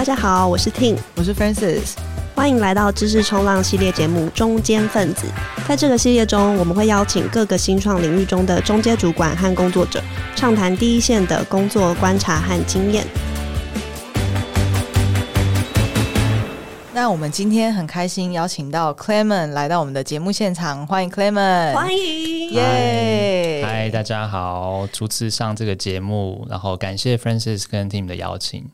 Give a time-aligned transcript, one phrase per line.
[0.00, 1.92] 大家好，我是 Ting，我是 Francis，
[2.34, 5.26] 欢迎来到知识冲浪系列节目《中坚分子》。
[5.68, 10.02] 在这个系列中，我们会邀请各个新创领域中的中阶主管和工作者，
[10.34, 13.06] 畅谈第一线的工作观察和经验。
[16.94, 23.62] 那我们今天很开心邀请到 Clement 来到我们的节目现场，欢迎 Clement，欢迎，耶！
[23.62, 28.64] 嗨，大家好，初次上这个节目，然后感谢 Francis 跟 Tim 的邀请。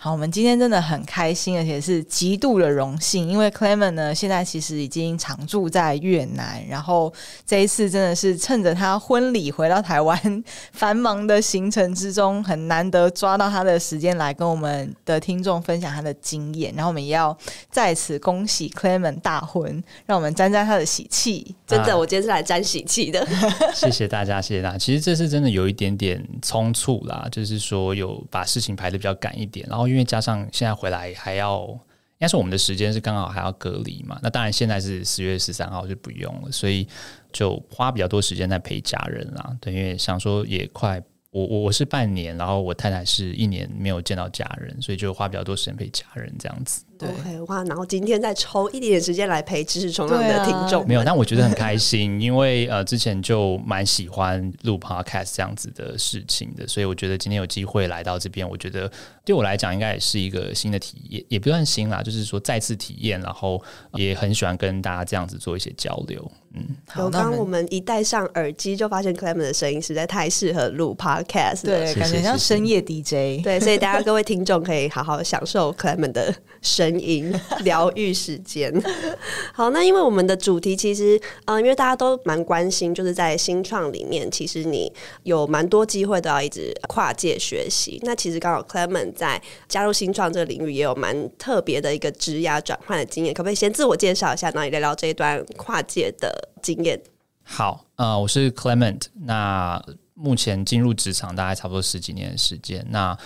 [0.00, 7.12] 好，我们今天真的很开心，而且是极度的荣幸，因为 Clement 呢，现在其实已经常住在越南，然后
[7.44, 17.36] 这一次真的是趁着他婚礼回到台湾，繁忙的行程之中，很难得抓到他的时间来跟我们的听众分享他的经验，然后我们也要
[17.68, 21.56] 在此恭喜 Clement 大婚，让我们沾沾他的喜气。
[21.66, 23.26] 真的，我今天是来沾喜气的。
[23.74, 24.78] 谢谢大家，谢谢大家。
[24.78, 29.88] 其实这次真的有一点点匆促啦，就是说有把事情排的比较赶一点，然后。
[29.88, 36.86] 因为因为加上现在回来还要，应该是我们的时间是刚好还要隔离嘛，那当然现在是十月十三号就不用了，所以
[37.32, 39.56] 就花比较多时间在陪家人啦。
[39.60, 41.02] 对，因为想说也快。
[41.30, 46.82] 我我我是半年，然后我太太是一年没有见到家人，所以就花比较多时间陪家人这样子。
[46.98, 58.90] 对，okay, 哇，然后今天再抽一点点时间来陪知识冲浪的听众，啊，没有，但我觉得很开心， 因为呃之前就蛮喜欢录 podcast 这样子的事情的，所以我觉得今天有机会来到这边，我觉得
[59.24, 63.62] 对我来讲应该也是一个新的体验，也不算新啦，就是说再次体验，然后
[63.92, 66.30] 也很喜欢跟大家这样子做一些交流。
[66.54, 78.72] 嗯，好，刚我们一戴上耳机就发现 Clement 的声音实在太适合录 podcast，对，感觉像深夜 DJ，对，所以大家各位听众可以好好享受 Clement 的声音疗愈时间。
[79.52, 84.92] 好，那因为我们的主题其实，嗯、因为大家都蛮关心，就是在新创里面，其实你
[85.24, 87.98] 有蛮多机会都要一直跨界学习。
[88.04, 96.48] 那其实刚好 Clement 在加入新创这个领域也有蛮特别的一个职涯转换的经验，可不可以先自我介绍一下，然后你聊聊这一段跨界的？
[96.60, 97.00] 经验。
[97.44, 99.80] 好，呃，我是 Clement，那
[100.14, 102.84] 目前进入职场大概差不多十几年的时间。
[102.90, 103.16] 那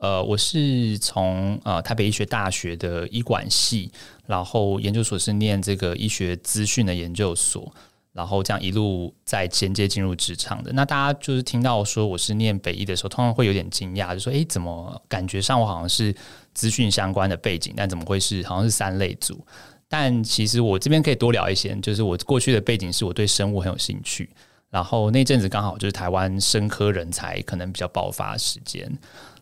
[0.00, 3.90] 呃，我是从呃台北医学大学的医管系，
[4.26, 7.72] 然后研究所是念这个医学资讯的研究所，
[8.12, 10.72] 然后这样一路在间接进入职场的。
[10.72, 16.14] 那大家就是听到说我是念北医的时候，通常会有点惊讶，就说：“诶，怎么感觉上我好像是
[16.54, 19.44] 资讯相关的背景，但怎么会是好像是三类组？”
[19.90, 24.28] 但其实我这边可以多聊一些，就是我过去的背景是我对生物很有兴趣，
[24.68, 28.86] 然后那阵子刚好就是台湾生科人才可能比较爆发时间，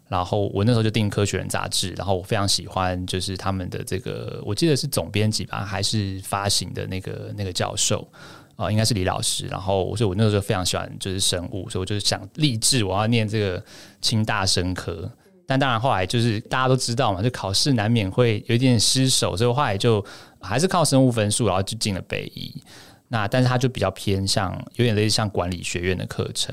[0.09, 8.07] 然后我那时候就订《科学人》杂志，然后我非常喜欢就是他们的这个，我记得是总编辑吧，还是发行的那个那个教授
[8.57, 13.63] 啊、应该是李老师，然后所以我那时候非常喜欢就是生物，所以我就是想立志我要念这个
[14.01, 15.11] 清大生科。
[15.47, 20.05] 但当然，后来就是大家都知道嘛，就考试难免会有一点失手，所以后来就
[20.41, 22.53] 还是靠生物分数，然后就进了北医。
[23.09, 26.53] 那但是它就比较偏向有点类似像管理学院的课程，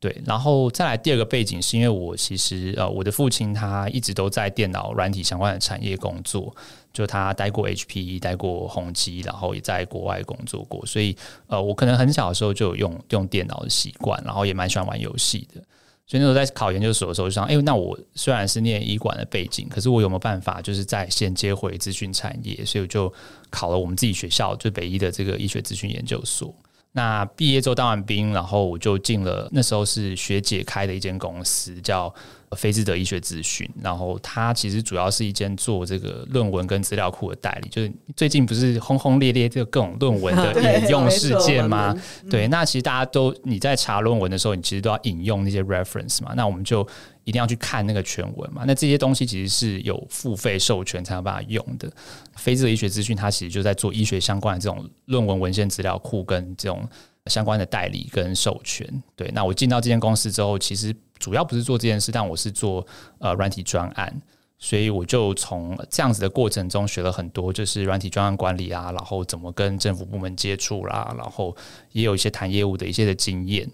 [0.00, 0.20] 对。
[0.24, 6.54] 然后再来第二个背景，是因为我其实呃，我的父亲他一直都在电脑软体相关的产业工作，
[6.92, 11.16] 就他待过 HP，待过宏基，然后也在国外工作过，所以
[11.46, 15.62] 呃，我可能很小的时候就有用用电脑的习惯，然后也蛮喜欢玩游戏的。
[16.10, 22.64] 所以那时候在考研究所的时候，就想，哎，那我虽然是念医管的背景，可是我有没有办法，就是在线接回资讯产业？
[22.64, 23.12] 所以我就
[23.50, 26.54] 考了我们自己学校，就北医的这个医学资讯研究所。
[26.98, 32.12] 那毕业之后当完兵，然后我就进了那时候是学姐开的一间公司，叫。
[32.56, 37.68] 菲兹德医学咨询，然后它其实主要是一间做这个论文跟资料库的代理。
[37.68, 41.94] 就是最近不是轰轰烈烈这个各种论文的 引用事件吗？
[42.30, 46.32] 对，那其实大家都你在查论文的时候，你其实都要引用那些 reference 嘛。
[46.34, 46.88] 那我们就
[47.28, 48.64] 一定要去看那个全文嘛。
[48.66, 51.90] 那这些东西其实是有付费授权才有办法用的。
[52.36, 56.88] 菲兹德医学资讯它其实就在做医学相关的这种论文文献资料库跟这种
[57.26, 59.02] 相关的代理跟授权。
[59.14, 60.94] 对，那我进到这间公司之后，其实。
[61.18, 62.86] 主要不是做这件事，但我是做
[63.18, 64.22] 呃软体专案，
[64.56, 71.56] 所以我就从这样子的过程中学了很多，就是软体专案管理啊，然后怎么跟政府部门接触啦，然后
[71.90, 73.68] 也有一些谈业务的一些的经验。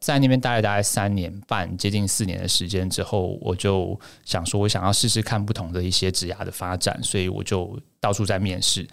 [0.00, 8.86] 在那边待了大概三年半，接近四年的时间之后，我就想说，我想要试试看不同的一些职涯的发展，所以我就到处在面试，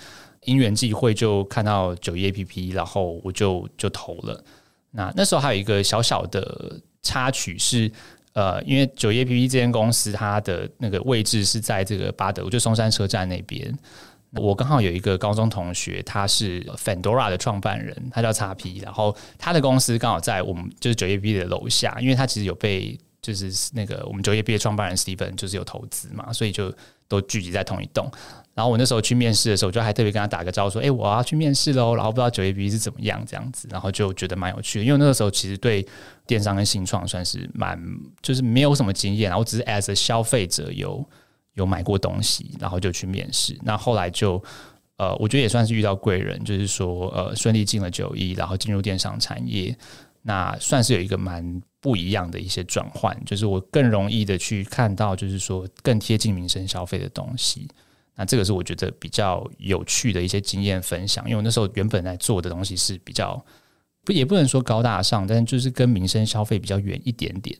[0.43, 4.43] 因缘际会就看到九一 APP，然后我就就投了。
[4.91, 6.79] 那那时候还有一个小小的。
[7.05, 7.91] 插曲是，
[8.31, 13.77] 呃，因为九一 APP 这间公司，它的那个位置是在这个八德，就松山车站那边。
[14.35, 26.73] 我刚好有一个高中同学，他是 Fandora 的创办人，他叫 XP，然后他的公司刚好在我们就是九一 APP 的楼下，因为他其实有被就是那个我们九一 APP 的创办人 Steven 就是有投资嘛，所以就
[27.07, 28.11] 都聚集在同一栋。
[28.55, 35.83] 然后我那时候去面试的时候，我就还特别跟他打个招呼说：“哎、我要去面试喽。”然后不知道九一 APP 是怎么样这样子，然后就觉得蛮有趣的，因为那个时候其实对
[36.27, 37.81] 电商跟新创算是蛮
[38.21, 41.03] 就是没有什么经验，然后只是 as a 消费者有
[41.53, 43.57] 有买过东西，然后就去面试。
[43.63, 44.41] 那后来就
[44.97, 49.75] 呃，我觉得也算是遇到贵人，就是说呃，顺利进了九一，然后进入电商产业，
[50.21, 57.67] 那算是有一个蛮不一样的一些转换，就是我更容易的去看到，就是说更贴近民生消费的东西。
[58.15, 63.43] 那这个是我觉得比较有趣的一些经验分享，因为我那时候原本来做的东西是比较
[64.05, 67.57] 不也不能说高大上，但是就是跟民生消费比较远一点点。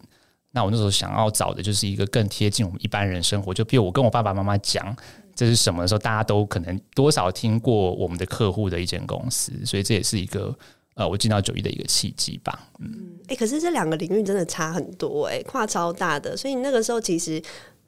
[0.54, 4.96] 那我那时候想要找的就是一个更贴近我们一般人生活，就比如我跟我爸爸妈妈讲
[5.36, 10.56] 这是什么的时候，大家都可能多少听过我们的客户的一间公司，所以这也是一个
[10.94, 12.68] 呃我进到九一的一个契机吧。
[12.80, 17.42] 嗯，哎、欸，可是这两个领域真的差很多哎、欸，跨超大的，所以那个时候其实。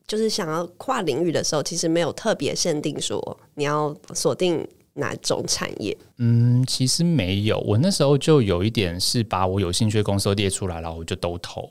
[0.07, 4.63] 就是想要跨领域的时候，其实没有特别限定说你要锁定
[4.93, 5.97] 哪种产业。
[6.17, 7.57] 嗯，其实没有。
[7.61, 11.67] 我那时候就有一点是把我有兴趣的公司都列出来，然后我就都投。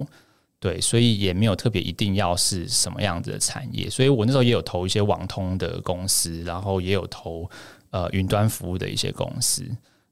[0.64, 3.90] 对，所以也没有特别一定要是什么样子的产业。
[3.90, 7.46] 所以我那时候也有投一些网通的公司，然后也有投
[7.90, 9.62] 呃云端服务的一些公司。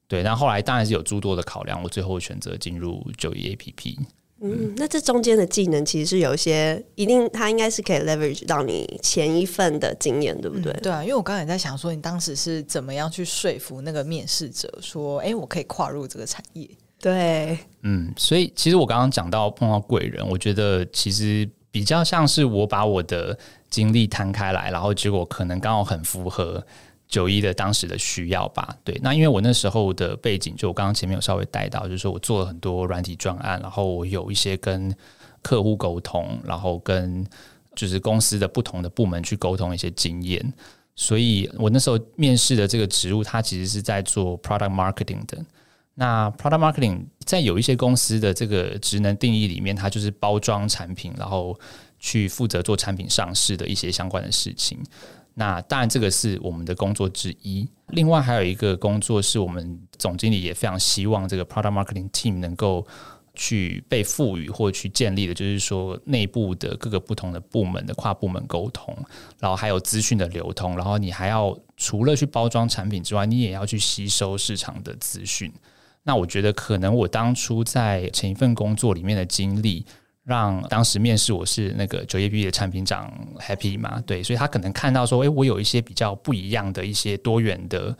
[0.06, 3.96] 对，但后来当然是有诸多的考量，我最后选择进入就业 APP。
[4.42, 10.70] 嗯，那这中间的技能其实是有一些，一定它应该是可以 leverage 到你前一份的经验，对不对？
[10.70, 16.68] 嗯、对啊，因为我刚才在想说，你当时是怎么样去说服那个面试者说，哎，我可以跨入这个产业？
[17.02, 23.38] 对，嗯，所以其实我刚刚讲到碰到贵人，我觉得其实比较像是我把我的
[23.68, 26.64] 经历摊开来，然后结果可能刚好很符合。
[27.08, 34.90] 九一的当时的需要吧，对，那因为我那时候的背景，就我刚刚前面有稍微带到，就是说我做了很多软体专案，然后我有一些跟
[35.42, 37.22] 客户沟通，然后跟
[37.76, 40.42] 就是公司的不同的部门去沟通一些经验，
[40.96, 45.36] 所以我那时候面试的这个职务，它其实是在做 product marketing 的。
[46.02, 51.56] 那 product marketing 在有一些公司的这个职能定义里面，它就是包装产品，然后
[52.00, 54.76] 去负责做产品上市的一些相关的事情。
[55.34, 57.68] 那当然，这个是我们的工作之一。
[57.90, 62.84] 另外，还有一个工作是我们总经理也非常希望这个 product marketing team 能够
[63.32, 68.92] 去被赋予或去建立的，就是说内部的各个不同的部门的跨部门沟通，
[69.38, 75.52] 然后还有资讯的流通，然后你还要除了去包装产品之外，你也要去吸收市场的资讯。
[76.02, 79.84] 那我觉得，可能我当初在前一份工作里面的经历。
[80.24, 87.92] 让当时面试我是那个九叶 B 的产品长 Happy 嘛，对，所以他可能看到说，诶、我有一些比较不一样的一些多元的，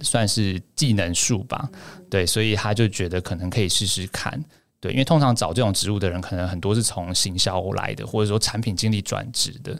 [0.00, 1.68] 算是技能树吧，
[2.08, 4.42] 对，所以他就觉得可能可以试试看，
[4.80, 9.78] 对，因为通常找这种职务的人，可能很多是从行销来的，或者说产品经理转职的，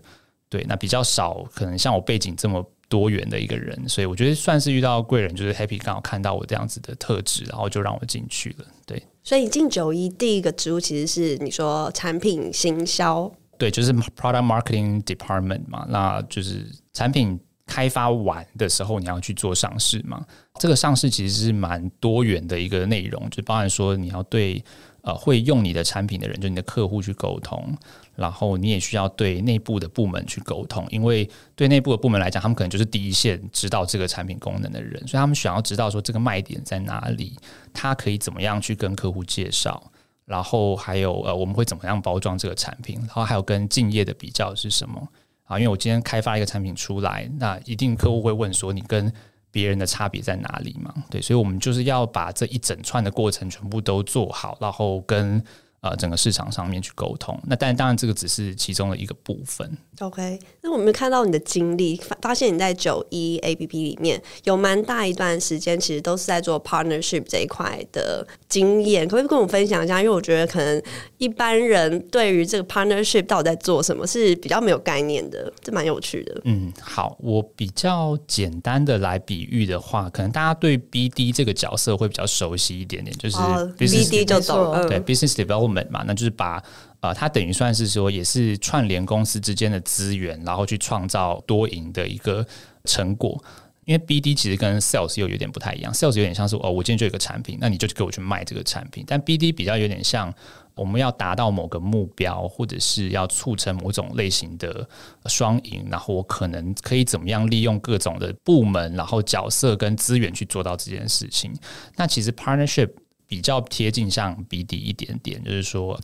[0.50, 9.02] 对，那比较少可能像我背景这么多元的一个人，所以我觉得算是遇到贵人，就是 Happy 刚好看到我这样子的特质，然后就让我进去了，对。
[9.22, 20.24] 所以你进九一第一个职务其实是你说产品行销，对，就是 product marketing department 嘛，那就是产品开发完的时候你要去做上市嘛。
[20.58, 24.64] 这个上市其实是蛮多元的一个内容，就包含说你要对
[25.02, 27.76] 呃会用你的产品的人，就你的客户去沟通。
[28.18, 37.36] 然后你也需要对内部的部门去沟通，因为对内部的部门来讲，他们可能就是第一线知道这个产品功能的人，所以他们想要知道说这个卖点在哪里，
[37.72, 39.80] 他可以怎么样去跟客户介绍，
[40.24, 45.00] 然后还有呃我们会怎么样包装这个产品，然后还有跟竞业的比较是什么
[45.44, 45.56] 啊？
[45.56, 49.12] 因为我今天开发一个产品出来，那一定客户会问说你跟
[49.52, 50.92] 别人的差别在哪里嘛？
[51.08, 55.40] 对，所以我们就是要把这一整串的过程全部都做好，然后跟。
[55.80, 59.78] 呃，整个市场上面去沟通，那但当然这个只是其中的一个部分。
[60.00, 70.00] OK，那我们看到你的经历，发现你在九一 APP 里面有蛮大一段时间，其实都是在做 partnership 这一块的经验，可不可以跟我们分享一下？
[70.00, 70.82] 因为我觉得可能
[71.18, 76.40] 一般人对于这个 partnership 到底在做什么是比较没有概念的，这蛮有趣的。
[76.44, 83.36] 嗯，好，我比较简单的来比喻的话，可能大家对 BD 这个角色会比较熟悉一点点，就是
[83.76, 85.67] BD 就懂，对 business development。
[85.68, 86.62] 部门嘛，那就是把
[87.00, 92.46] 呃，它等于算是说，也是串联公司之间的资源，然后去创造多赢的一个
[92.84, 93.42] 成果。
[93.84, 99.04] 因为 BD 其实跟 Sales 又有点不太一样，Sales 有点像是哦，我今天就有个产品，那你就给我去卖这个产品。
[99.06, 100.32] 但 BD 比较有点像，
[100.74, 104.86] 我们要达到某个目标，或者是要促成某种类型的
[105.26, 111.50] 双赢，然后我可能可以怎么样利用各种的部门，然后角色跟资源去做到这件事情。
[111.96, 112.90] 那其实 Partnership。
[113.28, 116.00] 比较贴近像 BD 一点点，就是说，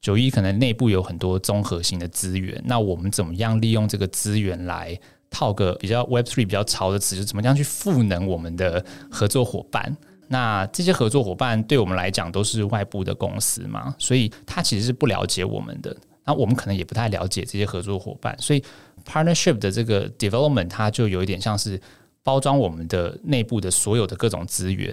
[0.00, 4.98] 九一可能内部有很多综合性的资源，那我们怎么样利用这个资源来
[5.30, 9.96] 套个比较 Web Three 比较潮的词，就怎么样去赋能我们的合作伙伴？
[10.28, 18.60] 那这些合作伙伴对我们来讲都是外部的公司嘛，所以他其实是不了解我们的，那我们可能也不太了解这些合作伙伴，所以
[19.04, 21.80] partnership 的这个 development 它就有一点像是
[22.24, 24.92] 包装我们的内部的所有的各种资源，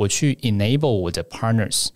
[0.00, 1.88] 我去 enable 我的 partners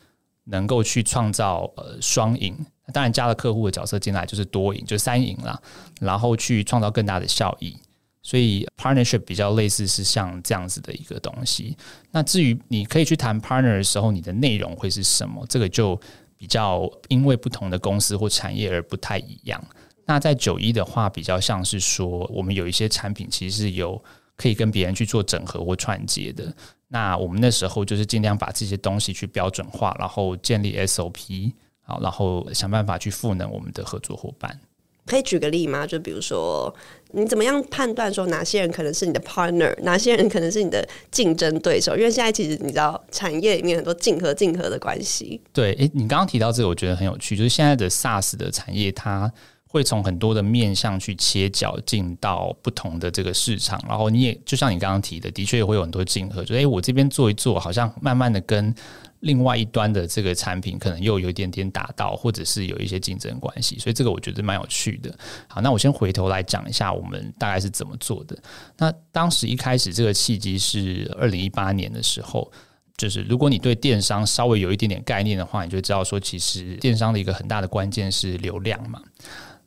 [0.45, 2.55] 能够去创造呃双赢，
[2.93, 5.59] 当然加了客户的角色进来就是多赢，就三赢啦，
[6.03, 7.75] 然后去创造更大的效益。
[8.21, 11.75] 所以 partnership 比较类似是像这样子的一个东西。
[12.11, 15.43] 那至于你可以去谈 partner 的时候，你的内容会是什么？
[15.49, 15.99] 这个就
[16.37, 19.63] 比较因为不同的公司或产业而不太一样。
[20.05, 24.03] 那在九一的话，比较像是说，我们有一些产品其实是有
[24.37, 26.53] 可以跟别人去做整合或串接的。
[26.89, 34.61] 那我们那时候就是尽量把这些东西去标准化，然后建立 SOP，好，然后想办法去赋能我们的合作伙伴。
[35.07, 35.87] 可以举个例吗？
[35.87, 36.75] 就比如说，
[37.13, 41.95] 你怎么样判断说哪些人可能是你的 partner，哪些人可能是你的竞争对手？
[41.95, 45.39] 因为现在其实你知道，产业里面很多竞合、竞合的关系。
[45.53, 49.31] 对，诶，你刚刚提到这个，我觉得很有趣，就是现在的 SaaS 的产业，它
[49.75, 58.73] 会从很多的面向去切角进到不同的这个市场，然后你也就像你刚刚提的，的确也会有很多竞合，就诶，我这边做一做，好像慢慢的跟。
[59.21, 65.11] 另外一端的这个产品可能又有一点点打到，或者是有一些竞争关系，所以这个我觉得蛮有趣的。
[65.49, 68.37] 好，那我先回头来讲一下我们大概是怎么做的。
[68.77, 72.53] 那当时一开始这个契机是二零一八年的时候，
[72.99, 79.01] 就是如果你对电商稍微有一点点概念的话，你就知道说，其实电商的一个很大的关键是流量嘛。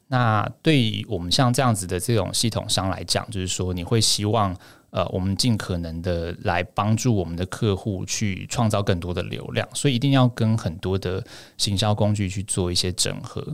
[0.07, 4.55] 那对于我们像这样子的这种系统商来讲，就是说你会希望。
[4.89, 11.21] 呃，我们尽可能的来帮助我们的客户去创造更多的流量，所以一定要跟很多的
[11.57, 13.45] 行销工具去做一些整合。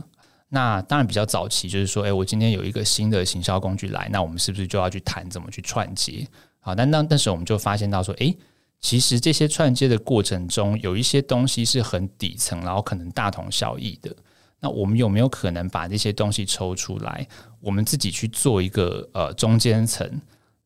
[0.48, 6.24] 那当然比较早期就是说，诶，我今天有一个新的行销工具来，那我们是不是就要去谈怎么去串接？
[6.60, 8.34] 好，但那那时候我们就发现到说，诶，
[8.80, 14.14] 其实这些串接的过程中，有一些东西是很底层，然后可能大同小异的。
[14.64, 17.26] 那我们有没有可能把这些东西抽出来，
[17.60, 20.10] 我们自己去做一个呃中间层？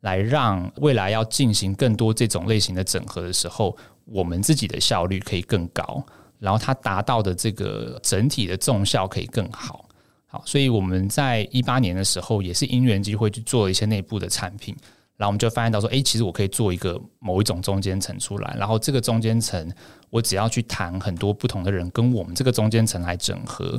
[0.02, 6.06] 来让未来要进行更多这种类型的整合的时候，我们自己的效率可以更高，
[6.38, 9.88] 然后它达到的这个整体的综效可以更好。
[10.28, 14.76] 好，所以我们在一八年的时候也是因缘机会去做了一些内部的产品，
[15.18, 19.70] 然后我们就发现到说，诶，其实我可以做一个某一种中间层出来，然后这个中间层
[20.08, 23.78] 我只要去谈很多不同的人跟我们这个中间层来整合，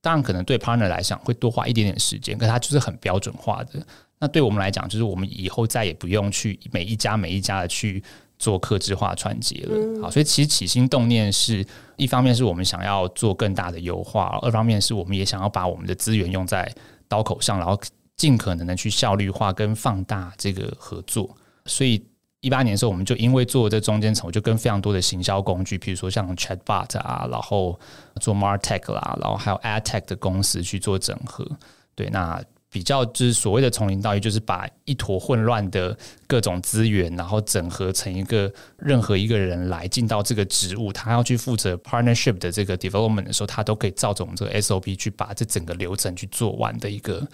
[0.00, 3.84] 当然可能对 partner 来讲会多花一点点时间，可它就是很标准化的。
[4.20, 8.02] 那对我们来讲，就是我们以后再也不用去每一家每一家的去
[8.38, 10.02] 做客制化串接了。
[10.02, 11.66] 好，所以其实起心动念是
[11.96, 16.72] 一方面是我们想要做更大的优化，二方面是我们也想要把我们的资源用在
[17.08, 17.78] 刀口上，然后
[18.18, 21.34] 尽可能的去效率化跟放大这个合作。
[21.64, 22.04] 所以
[22.40, 27.80] 一八年的时候，我们就因为做这中间层，我就跟非常多的行销工具，比如说像 Chatbot 啊，然后
[28.20, 31.48] 做 MarTech 啦，然后还有 AdTech 的公司去做整合。
[31.94, 32.44] 对，那。
[32.70, 35.96] 比较就是所谓的从零到一，就是把一坨混乱的
[36.26, 47.26] 各种资源，然后整合成一个任何一个人来进到这个职务，他要去负责 partnership 的这个 development 的时候，他都可以照着我们这个 SOP 去把这整个流程去做完的一个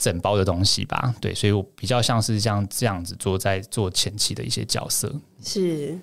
[0.00, 1.14] 整包的东西吧。
[1.20, 5.12] 对，所以我比较像是像这样子做，在做前期的一些角色。
[5.44, 5.96] 是。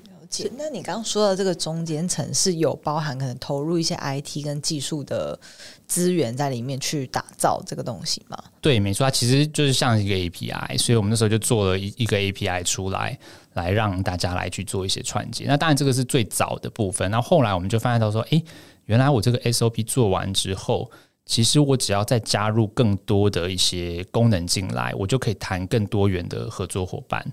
[0.57, 5.39] 那你刚刚说的这个中间层是有包含可能投入一些 IT 跟技术的
[5.87, 8.37] 资源在里面去打造这个东西吗？
[8.59, 13.17] 对，没错，它其实就是像一个 API，所以我们那时候就做了一一个 API 出来，
[13.53, 15.45] 来让大家来去做一些串接。
[15.47, 18.43] 那当然这个是最早的部分，那后来我们就发现到说，诶，
[18.83, 20.91] 原来我这个 SOP 做完之后，
[21.27, 27.23] 其实我只要再加入更多的一些功能进来，我就可以谈更多元的合作伙伴。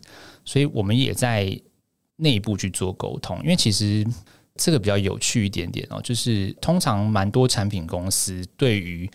[0.44, 1.58] 所以我们也在。
[2.16, 4.06] 内部去做沟通，因为其实
[4.54, 9.10] 这个比较有趣一点点哦，就是通常蛮多产品公司对于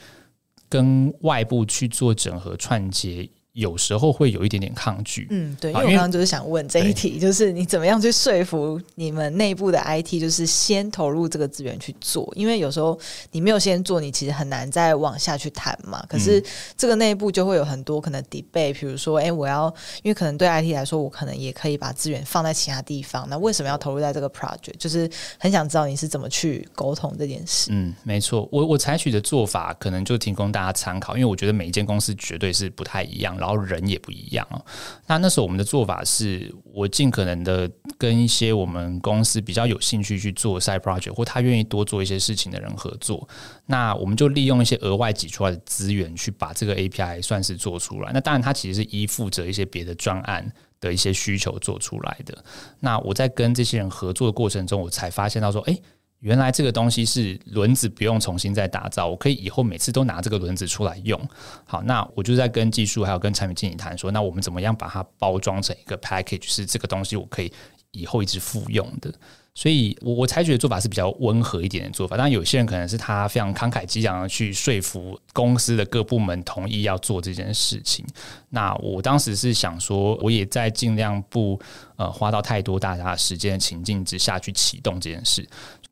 [0.68, 3.30] 跟外部去做整合串接。
[3.60, 12.98] 有时候会有一点点抗拒，嗯，对，因为我刚刚就是想问这一题，就是你怎么样去说服你们内部的 IT，就是先投入这个资源去做，因为有时候
[13.32, 16.02] 你没有先做，你其实很难再往下去谈嘛。
[16.08, 16.42] 可是
[16.78, 19.68] 这个内部就会有很多可能 debate，比如说，哎，我要，
[20.04, 24.78] 因为可能对 IT 来说，我可能也可以把资源放在其他地方，那为什么要投入在这个 project？
[24.80, 27.72] 就是很想知道你是怎么去沟通这件事。
[27.74, 33.49] 嗯，没错，我我采取的做法可能就提供大家参考，因为我觉得每一间公司绝对是不太一样，然后。
[33.50, 34.64] 然后人也不一样哦。
[35.08, 43.28] 那那时候我们的做法是，我尽可能的跟一些我们公司比较有兴趣去做 side project，或他愿意多做一些事情的人合作。
[43.66, 48.12] 那我们就利用一些额外挤出来的资源，去把这个 API 算是做出来。
[48.14, 52.38] 那当然，它其实是依附着一些别的专案的一些需求做出来的。
[52.80, 55.82] 那我在跟这些人合作的过程中，我才发现到说，诶。
[56.20, 61.20] 原来这个东西是轮子不用重新再打造，我可以以后每次都拿这个轮子出来用。
[61.66, 67.52] 好，那我就在跟技术还有跟产品经理谈说，那我们怎么样把它包装成一个 package，是这个东西我可以
[67.92, 69.14] 以后一直复用的。
[69.56, 72.16] 所以我我采取的做法是比较温和一点的做法。
[72.16, 78.06] 当然，有些人可能是他非常慷慨激昂的去说服公司的各部门同意要做这件事情。
[78.50, 81.60] 那我当时是想说，我也在尽量不
[81.98, 85.46] 呃花到太多大家时间的情境之下去启动这件事。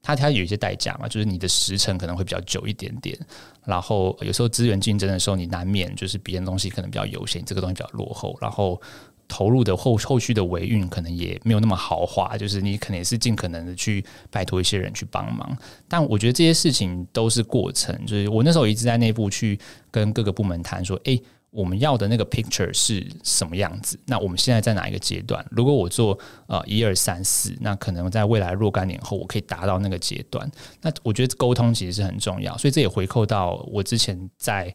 [0.08, 3.18] 它它有一些代价嘛，就是你的时程可能会比较久一点点，
[3.66, 8.82] 然后有时候资源竞争的时候，你难免就是别人东西可能比较优先，这个东西比较落后，然后
[9.28, 15.58] 投入的后后续的维运可能也没有那么豪华，就是你可能也是尽可能的去拜托一些人去帮忙，
[15.90, 19.60] 但我觉得这些事情都是过程，就是我那时候一直在内部去
[19.92, 21.22] 跟各个部门谈说，诶。
[21.58, 24.00] 我们要的那个 picture 是什么样子？
[24.06, 25.44] 那我们现在在哪一个阶段？
[25.50, 30.48] 如果我做呃一二三四，那可能在未来若干年后，我可以达到那个阶段。
[30.82, 34.72] 那我觉得沟通其实是很重要，所以这也回扣到我之前在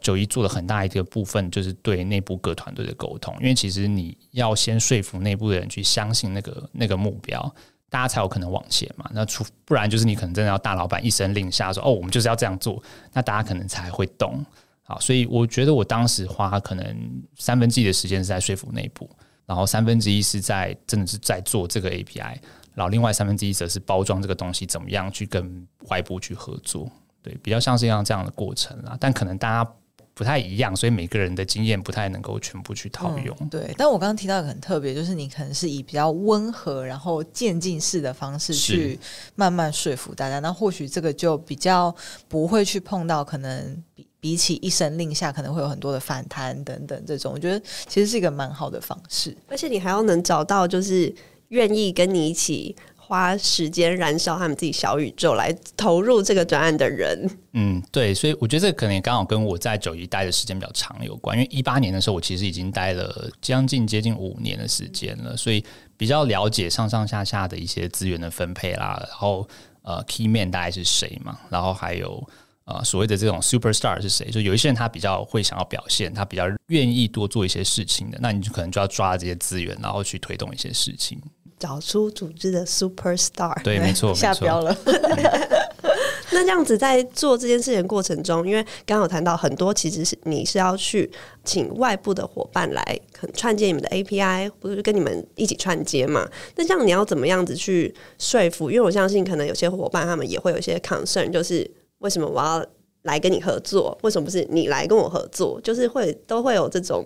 [0.00, 3.36] 九一做了很大一个部分，就是对内部各团队的沟通。
[3.38, 7.54] 因为其实你要先说服内部的人去相信那个那个目标，
[7.90, 9.10] 大家才有可能往前嘛。
[9.12, 14.42] 那除不然，就是你可能真的要大老板一声令下说哦，我们就是要这样做，那大家可能才会动。
[14.84, 19.08] 好，所以我觉得我当时花可能三分之一的时间是在说服内部，
[19.46, 22.36] 然后三分之一是在真的是在做这个 API，
[22.74, 26.90] 然后另外三分之一则是包装这个东西怎么样去跟外部去合作，
[27.22, 28.96] 对，比较像是一样这样的过程啦。
[28.98, 29.72] 但可能大家
[30.14, 33.36] 不太一样，所以每个人的经验不太能够全部去套用。
[33.40, 38.98] 嗯、对，但我刚刚提到的很特别，就是你可能是以比较温和，然后渐进式的方式去
[39.36, 41.94] 慢慢说服大家，那或许这个就比较
[42.28, 43.80] 不会去碰到可能。
[44.22, 49.36] 比起一声令下，可能会有很多的反弹等等，这种我觉得其实是一个蛮好的方式。
[49.48, 51.12] 而且你还要能找到就是
[51.48, 57.28] 愿意跟你一起花时间燃烧他们自己小宇宙来投入这个专案的人。
[57.54, 61.36] 嗯，对，所以我觉得这可能也刚好跟我在九一待的时间比较长有关。
[61.36, 65.64] 因为一八年的时候，我其实已经待了将近接近五年的时间了，所以
[65.96, 69.48] 比较了解上上下下的一些资源的分配啦，然后
[69.82, 72.24] 呃，key man 大概是谁嘛，然后还有。
[72.64, 74.30] 啊、呃，所谓的这种 superstar 是谁？
[74.30, 81.20] 就有一些人他比较会想要表现，他比较愿意多做一些事情的，那你就可能就要抓这些资源，然后去推动一些事情，
[81.58, 83.60] 找出组织的 superstar。
[83.64, 84.76] 对，没错， 下标了。
[86.34, 91.10] 那这样子在做这件事情的过程中，因为刚刚有谈到很多，其实是你是要去
[91.44, 93.00] 请外部的伙伴来
[93.34, 96.26] 串接你们的 API，或者是跟你们一起串接嘛？
[96.56, 98.70] 那这样你要怎么样子去说服？
[98.70, 101.70] 因为我相信，可能有些伙伴他们也会有一些 concern，就是。
[102.02, 102.64] 为什么我要
[103.02, 103.98] 来跟你合作？
[104.02, 105.60] 为什么不是你来跟我合作？
[105.62, 107.04] 就是会都会有这种，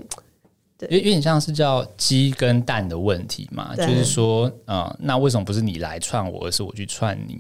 [0.77, 3.75] 对，有有点像是叫鸡跟蛋的问题嘛。
[3.77, 7.39] 就是说，嗯，那为什么不是你来串我，而是我去串你？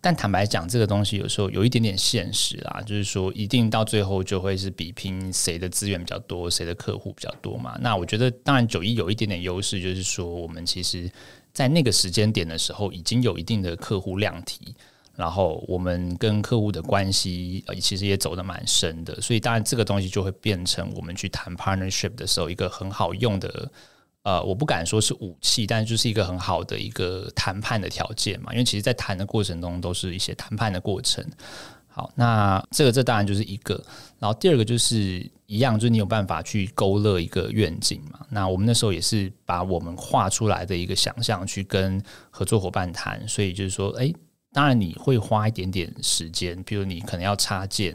[0.00, 7.74] 但坦白讲，这个东西有时候有一点点现实啊，就是说，一定到最后就会是比拼谁的资源比较多，谁的客户比较多嘛。
[7.80, 11.10] 那我觉得，当然九一有一点点优势，就是说，我们其实
[11.54, 14.74] 在那个时间点的时候，已经有一定的客户量体。
[15.16, 23.70] 然后我们跟客户的关系呃其实也走得蛮深的，所以当然这个东西就会变成我们去谈 partnership 的时候一个很好用的
[24.24, 28.50] 呃，我不敢说是武器，但是就是一个很好的一个谈判的条件嘛。
[28.52, 31.22] 因为其实，在谈的过程中都是一些谈判的过程。
[31.88, 33.74] 好，那这个这当然就是一个，
[34.18, 38.26] 然后第二个就是一样，就是你有办法去勾勒一个愿景嘛。
[38.30, 44.10] 那我们那时候也是把我们画出来的一个想象去跟合作伙伴谈，所以就是说，哎。
[44.54, 47.92] 当然你会花一点点时间，比如你可能要插件，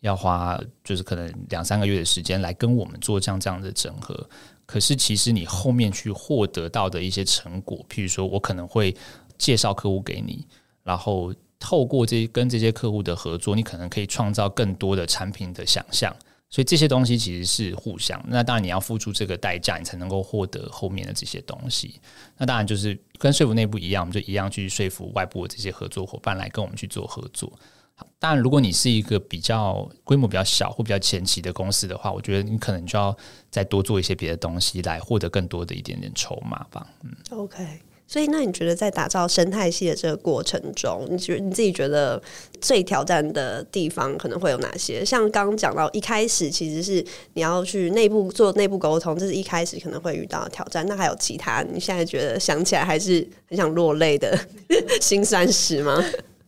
[0.00, 4.26] 要花就是可能两三个月的时间来跟我们做这样这样的整合。
[4.64, 8.96] 可是其实你后面去获得到的一些成果，譬如说我可能会
[9.36, 10.46] 介绍客户给你，
[10.82, 16.14] 然后透过这跟这些客户的合作，你可能可以创造更多的产品的想象。
[16.50, 22.00] 所以这些东西其实是互相，那当然你要付出这个代价，你才能够获得后面的这些东西。
[22.38, 27.52] 那当然就是跟说服内部一样，我们就一样去说服外部的这些合作伙伴来跟我们去做合作。
[27.94, 33.14] 好，当然如果你是一个比较规模比较小或比较前期的公司的话，我觉得你可能就要
[33.50, 36.86] 再多做一些别的东西来获得更多的一点点筹码吧。
[37.02, 37.80] 嗯，OK。
[38.10, 42.20] 所以，那你觉得在打造生态系的这个过程中，你觉得你自己觉得
[42.58, 45.04] 最挑战的地方可能会有哪些？
[45.04, 50.86] 像刚刚讲到一开始，其实是你要去内部做内部沟通，这是一开始可能会遇到挑战。
[50.88, 51.62] 那还有其他？
[51.70, 54.34] 你现在觉得想起来还是很想落泪的
[55.02, 56.02] 辛酸史吗？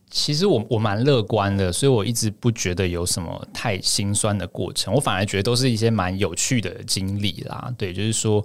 [0.09, 4.91] 其实我我蛮乐观的，所以我一直不觉得有什么太心酸的过程。
[4.91, 7.71] 我反而觉得都是一些蛮有趣的经历啦。
[7.77, 8.43] 对，就是说。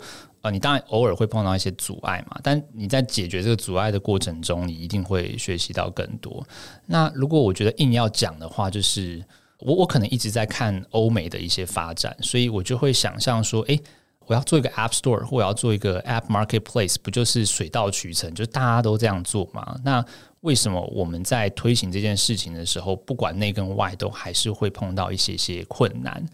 [0.50, 6.46] 你当然偶尔会碰到一些阻碍嘛，但你在解决这个阻碍的过程中，你一定会学习到更多。
[6.86, 9.24] 那如果我觉得硬要讲的话，就是
[9.58, 13.80] 我我可能一直在看欧美的一些发展，所以我就会想象说，诶，
[14.26, 19.76] 我要做一个 App Store，或我要做一个 App Marketplace，不就是水到渠成，就大家都这样做嘛？
[19.84, 20.04] 那
[20.40, 26.24] 为什么我们在推行这件事情的时候，不管内跟外，都还是会碰到一些些困难？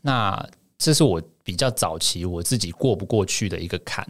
[0.00, 4.06] 那这是我比较早期我自己过不过去的一个坎。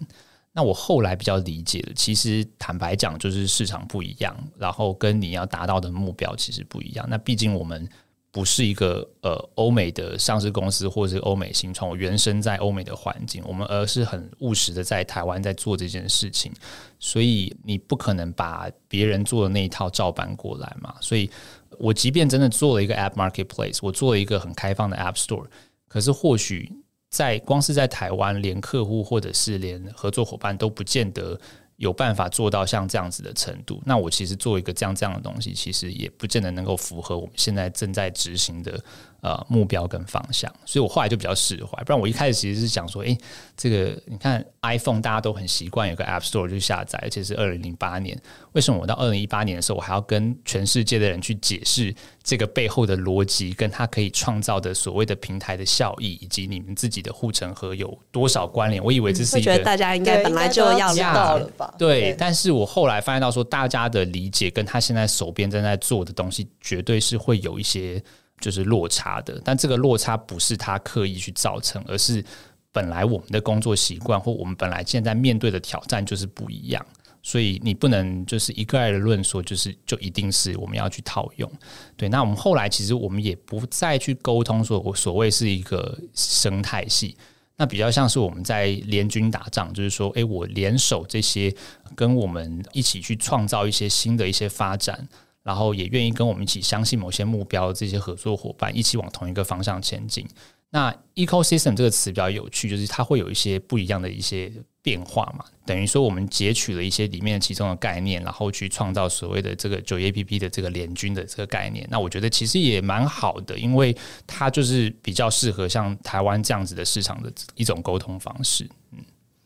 [0.53, 7.07] 那我后来比较理解的，其实坦白讲，就是市场不一样，然后跟你要达到的目标其实不一样。
[7.09, 7.89] 那毕竟我们
[8.33, 16.53] 不是一个呃欧美的上市公司，或者是欧美新创，我原生在欧美的环境，我们而是很务实的在台湾在做这件事情。
[16.99, 20.95] 所以你不可能把别人做的那一套照搬过来嘛。
[21.01, 21.31] 所以
[21.79, 25.47] 我即便真的做了一个 App Marketplace，我做了一个很开放的 App Store。
[25.89, 26.71] 可是，或许
[27.11, 31.41] 在光是在台湾，连客户或者是连合作伙伴都不见得
[31.77, 33.83] 有办法做到像这样子的程度。
[33.87, 38.79] 那我其实做一个这样这样的东西，其实也不见得能够符合我们现在正在执行的。
[39.21, 41.83] 呃，目标跟方向，所以我后来就比较释怀。
[41.83, 43.19] 不然我一开始其实是想说，诶、欸，
[43.57, 48.17] 这个你看 iPhone 大家都很习惯有个 App Store 去下载，而且是二零零八年。
[48.53, 58.81] 为什么我到二零一八年的时候，我还要跟全世界的人去解释这个背后的逻辑，跟它可以创造的所谓的平台的效益，以及你们自己的护城河有多少关联？
[58.85, 61.75] 我以为这是一个、嗯、觉得大家应该本来就要知道了吧？
[61.77, 68.01] 对，对，但是我后来发现到说，大家的理解跟他现在手边正在做的东西，绝对是会有一些。
[68.41, 72.25] 就是落差的，但这个落差不是他刻意去造成，而是
[72.73, 76.85] 本来我们的工作习惯或我们本来现在面对的挑战就是不一样，
[77.23, 81.51] 所以你不能就是一概而论说，就是就一定是我们要去套用。
[81.97, 87.17] 对，那我们后来其实我们也不再去沟通说，我所谓是一个生态系，
[87.57, 91.53] 那比较像是我们在联军打仗，就是说，诶，我联手这些
[91.97, 95.09] 跟我们一起去创造一些新的一些发展。
[95.43, 100.27] 然后也愿意跟我们一起相信某些目标这些合作伙伴一起往同一个方向前进。
[100.71, 105.43] 那 ecosystem 这个词比较有趣，就是它会有一些不一样的一些变化嘛。
[105.65, 111.89] 等于说我们截取了一些里面其中的概念，然后去创造所谓的这个九 APP 的这个联军的这个概念。
[111.91, 113.97] 那我觉得其实也蛮好的，因为
[114.27, 118.69] 它就是比较适合像台湾这样子的市场的一种沟通方式。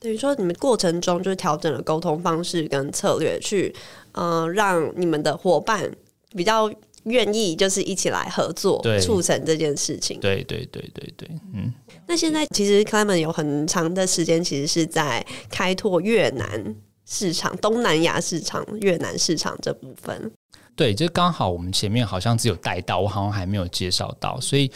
[0.02, 0.04] 嗯。
[0.04, 3.74] 等于说，你们过程中就是调整了沟通方式跟策略，去
[4.12, 5.90] 嗯、呃、让你们的伙伴
[6.30, 6.70] 比较
[7.04, 10.18] 愿意，就是一起来合作，促成这件事情。
[10.20, 11.72] 对对对对对，嗯。
[12.08, 16.74] 那现在其实 Clement 有很长的时间，其实是在开拓越南
[17.06, 20.30] 市场、东南亚市场、越南市场这部分。
[20.82, 24.68] 对，就刚好我们前面好像只有带到，我好像还没有介绍到，所以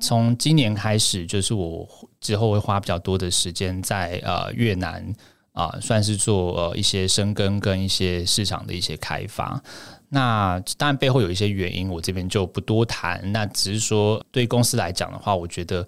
[0.00, 1.88] 从今年开始，就是我
[2.20, 5.14] 之后会花比较多的时间在呃越南
[5.52, 9.62] 啊、算是做呃一些深耕跟一些市场的一些开发。
[10.08, 13.22] 那当然背后有一些原因，我这边就不多谈。
[13.30, 15.86] 那只是说对公司来讲的话，我觉得。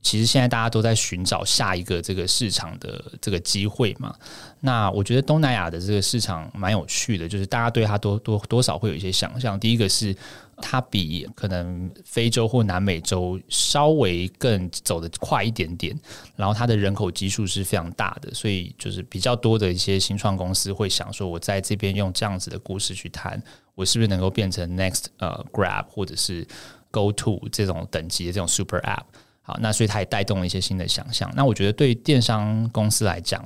[0.00, 4.14] 其实现在大家都在寻找下一个这个市场的这个机会嘛。
[4.60, 9.58] 那我觉得东南亚的这个市场蛮有趣的，就是大家对它多多多少会有一些想象。
[9.58, 10.16] 第一个是
[10.60, 15.96] 它比可能非洲或南美洲稍微更走得快一点点，
[16.36, 23.40] 然后它的人口基数是非常大的，所以就是比较多的一些新创公司会想说，我在这边用这样子的故事去谈，
[23.74, 26.46] 我是不是能够变成 Next 呃 Grab 或者是
[26.90, 29.04] GoTo 这种等级的这种 Super App。
[29.48, 31.32] 啊，那所以它也带动了一些新的想象。
[31.34, 33.42] 那我觉得对电商公司来讲，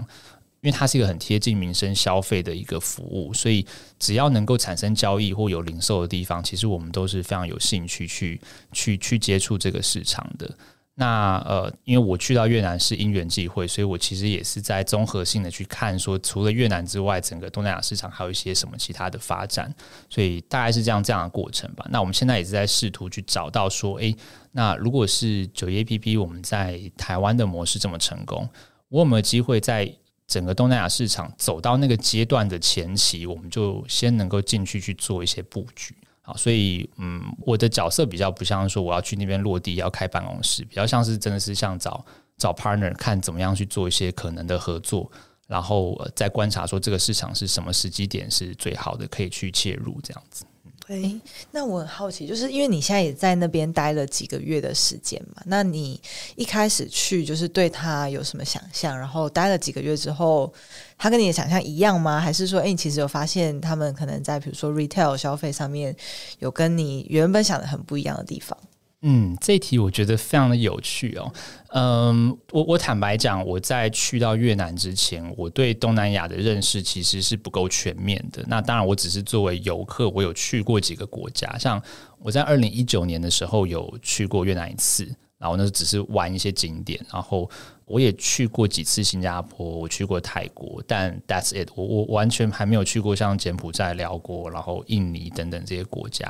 [0.61, 3.65] 因为它是一个很贴近民生消费的一个服务，所以
[4.01, 8.41] 只要能够产生交易或有零售的地方，其实我们都是非常有兴趣去
[8.73, 10.51] 去去接触这个市场的。
[10.95, 19.75] 那呃，因为我去到越南是因缘际会，所以我其实也是在综合性的去看，说除了越南之外，整个东南亚市场还有一些什么其他的发展，
[20.11, 21.87] 所以大概是这样这样的过程吧。
[21.89, 24.15] 那我们现在也是在试图去找到说，诶，
[24.53, 28.47] 那如果是九一 APP 我们在台湾的模式这么成功，
[28.89, 29.91] 我有没有机会在
[30.27, 35.97] 整个东南亚市场走到那个阶段的前期，我们就先能够进去去做一些布局。
[36.25, 42.05] 好，所以嗯，我的角色比较不像说我要去那边落地要开办公室，比较像是真的是像找
[42.39, 45.11] 找 partner 看怎么样去做一些可能的合作，
[45.49, 50.45] 然后再观察说这个市场是什么时机点是最好的，可以去切入这样子。
[50.88, 51.21] 诶，
[51.53, 56.01] 那我很好奇，就是因为你现在也在那边待了几个月的时间嘛，那你
[56.35, 58.99] 一开始去就是对他有什么想象？
[58.99, 60.53] 然后待了几个月之后，
[60.99, 62.21] 他跟你的想象一样吗？
[62.21, 65.95] 还是说，诶，你其实有发现他们可能在比如说 retail 消费上面
[66.40, 68.59] 有跟你原本想的很不一样的地方？
[69.03, 71.33] 嗯，这题我觉得非常的有趣哦。
[71.71, 78.45] 嗯，我我坦白讲，我在去到越南之前，我对东南亚的认识其实是不够全面的。
[78.47, 81.83] 那当然，我只是作为游客，我有去过几个国家，像
[82.21, 85.05] 我在二零一九年的时候有去过越南一次，
[85.37, 87.51] 然后那只是玩一些景点，然后。
[87.85, 96.27] 我也去过几次新加坡，我去过泰国，但 That's it，我我完全还没有去过像柬埔寨、寮国，然后印尼等等这些国家。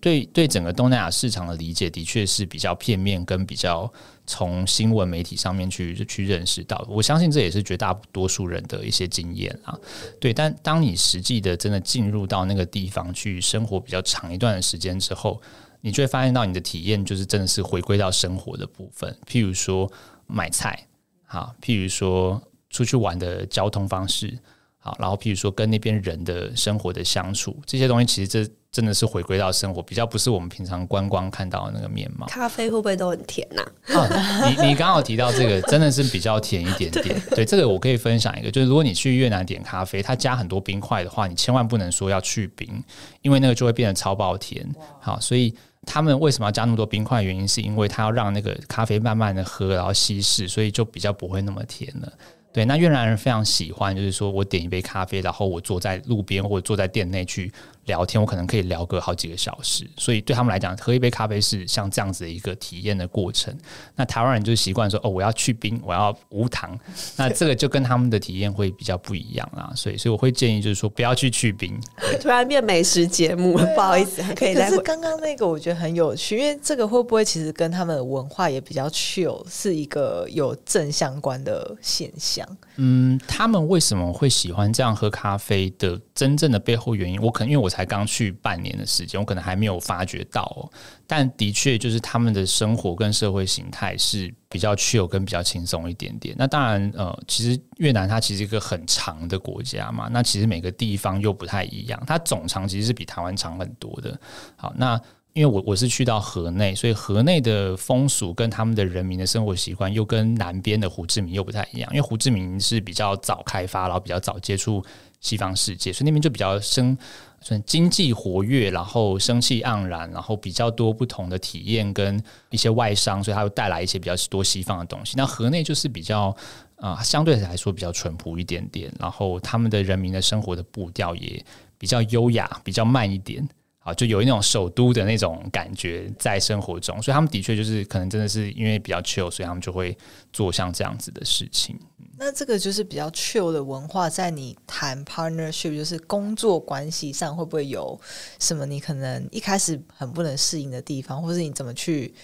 [0.00, 3.92] 对对，整个东南亚市场的理解的确是比较片面，跟比较
[4.26, 6.84] 从新闻媒体上面去去认识到。
[6.88, 9.78] 我相信这也是绝大多数人的一些经验啊。
[10.20, 15.40] 对，但当你实际的真的进入到那个地方去生活比较长一段的时间之后，
[15.80, 19.90] 你就会发现到你的体验就是真的是回归到生活的部分，譬如说。
[20.28, 20.86] 买菜，
[21.26, 22.40] 好，譬如说
[22.70, 24.38] 出去玩的交通方式，
[24.84, 32.26] 好，然后譬如说跟那边人的生活的相处，这些东西其实这真的是回归到生活，比较不是我们平常观光看到的那个面貌。
[32.26, 33.62] 咖啡会不会都很甜呐？
[33.96, 37.04] 啊，你你刚好提到这个，真的是比较甜一点点。
[37.30, 42.82] 对，对，这个我可以分享一个，就是如果你去越南点咖啡，它加很多冰块的话，你千万不能说要去冰，
[43.20, 44.68] 因为那个就会变得超爆甜。
[45.00, 45.54] 好，所以。
[45.84, 47.24] 他们为什么要加那么多冰块？
[47.24, 52.12] 原因是因为他要让那个咖啡慢慢的喝，然后稀释，所以就比较不会那么甜了。
[52.52, 57.50] 对，那越南人非常喜欢，就是说我点一杯咖啡，然后我坐在路边或者坐在店内去
[57.86, 59.88] 聊天，我可能可以聊个好几个小时。
[59.96, 63.56] 所以对他们来讲，喝一杯咖啡是像这样子的一个体验的过程。
[63.96, 66.78] 那台湾人就习惯说，哦，我要去冰，我要无糖。
[67.16, 69.72] 那这个就跟他们的体验会比较不一样啦。
[69.74, 71.78] 所以， 所以我会建议就是说，不要去去冰。
[72.20, 74.68] 突然变美食节目了，不好意思，可以再。
[74.68, 82.46] 可是刚刚那个我觉得很有趣，因为这个会不会其实跟他们的文化也比较 chill，是一个有正相关的现象。
[82.76, 90.70] 嗯，他们为什么会喜欢这样喝咖啡的真正的背后原因，我可能因为我才刚去半年的时间，我可能还没有发觉到。
[91.06, 96.34] 但的确，就是他们的生活跟社会形态是比较 chill 跟比较轻松一点点。
[96.38, 104.20] 那当然，呃，其实越南它其实一个很长的国家嘛，那其实每个地方又不太一样，它总长其实是比台湾长很多的。
[104.56, 105.00] 好，那。
[105.34, 111.90] 因为我我是去到河内，所以河内的风俗跟他们的人民的生活习惯又跟南边的胡志明又不太一样。
[111.90, 114.84] 因为胡志明是比较早开发，然后比较早接触
[115.20, 116.94] 西方世界，所以那边就比较生
[117.42, 125.14] 算经济活跃，然后生气盎然，然后比较多不同的体验跟一些外商，所以它会带来一些比较多西方的东西。
[125.16, 126.34] 那河内就是比较
[126.76, 131.44] 啊、相对来说比较淳朴一点点，然后他们的人民的生活的步调也
[131.78, 133.48] 比较优雅，比较慢一点。
[133.82, 139.96] 啊，就有一种首都的那种感觉在生活中，所以他们的确就是可能真的是因为比较 chill，所以他们就会
[140.32, 141.76] 做像这样子的事情。
[142.16, 148.00] 那这个就是比较 chill 的文化，在你谈 partnership，就是工作关系上，会不会有
[148.38, 152.14] 什么你可能一开始很不能适应的地方，或是你怎么去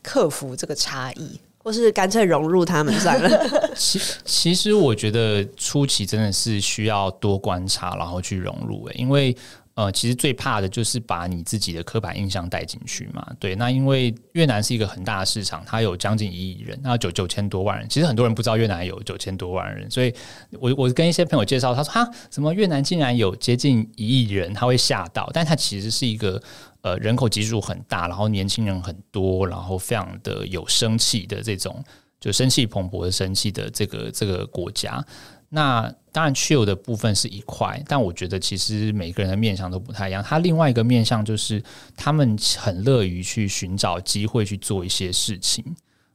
[0.00, 3.28] 克服这个差异，或是干脆融入他们算了？
[3.74, 9.36] 其其实我觉得初期真的是需要多观察，然后去融入诶，因为。
[9.78, 13.24] 呃，其实最怕的就是把你自己的刻板印象带进去嘛。
[13.38, 17.88] 对，那因为越南是一个很大的市场，它有将近一亿人，那九九千多万人。
[17.88, 20.12] 其实很多人不知道越南有九千多万人，所以
[20.58, 25.30] 我我跟一些朋友介绍，他说哈，什么越南竟然有接近一亿人，他会吓到。
[25.32, 26.42] 但他其实是一个
[26.80, 31.84] 呃人口基数很大，然后年轻人很多，然后非常的有生气的这种，
[32.18, 35.00] 就生气蓬勃的生气的这个这个国家。
[35.50, 40.22] 那当然，chill 的部分是一块，但我觉得其实每个人的面向都不太一样。
[40.22, 41.62] 他另外一个面向就是，
[41.96, 45.64] 他们很乐于去寻找机会去做一些事情。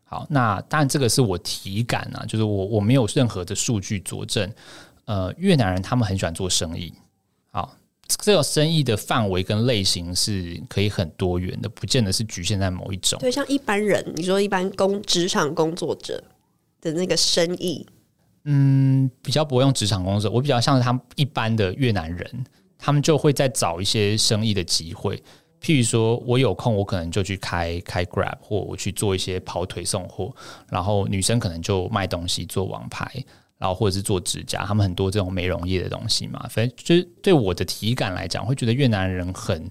[0.04, 4.48] 好，那当然这个是我体感啊，就是我我没有任何的数据佐证。
[5.06, 6.94] 呃，越南人他们很喜欢做生意，
[7.52, 7.76] 好，
[8.08, 13.20] 这个生意的范围跟类型是可以很多元的，不见得是局限在某一种。
[13.20, 16.24] 对，像一般人，你说一般工职场工作者
[16.80, 17.86] 的那个生意。
[18.46, 22.46] 嗯，比较不会用职场工作，我比较像是他们一般的越南人，
[22.78, 25.22] 他们就会在找一些生意的机会。
[25.62, 30.36] 譬如说，我有空，我可能就去开开 Grab，或我去做一些跑腿送货。
[30.70, 33.10] 然后女生可能就卖东西做网拍，
[33.58, 36.46] 然后或者是做指甲，他们很多这种美容业的东西嘛。
[36.50, 39.66] 反正就是对我的体感来讲，会觉得越南人很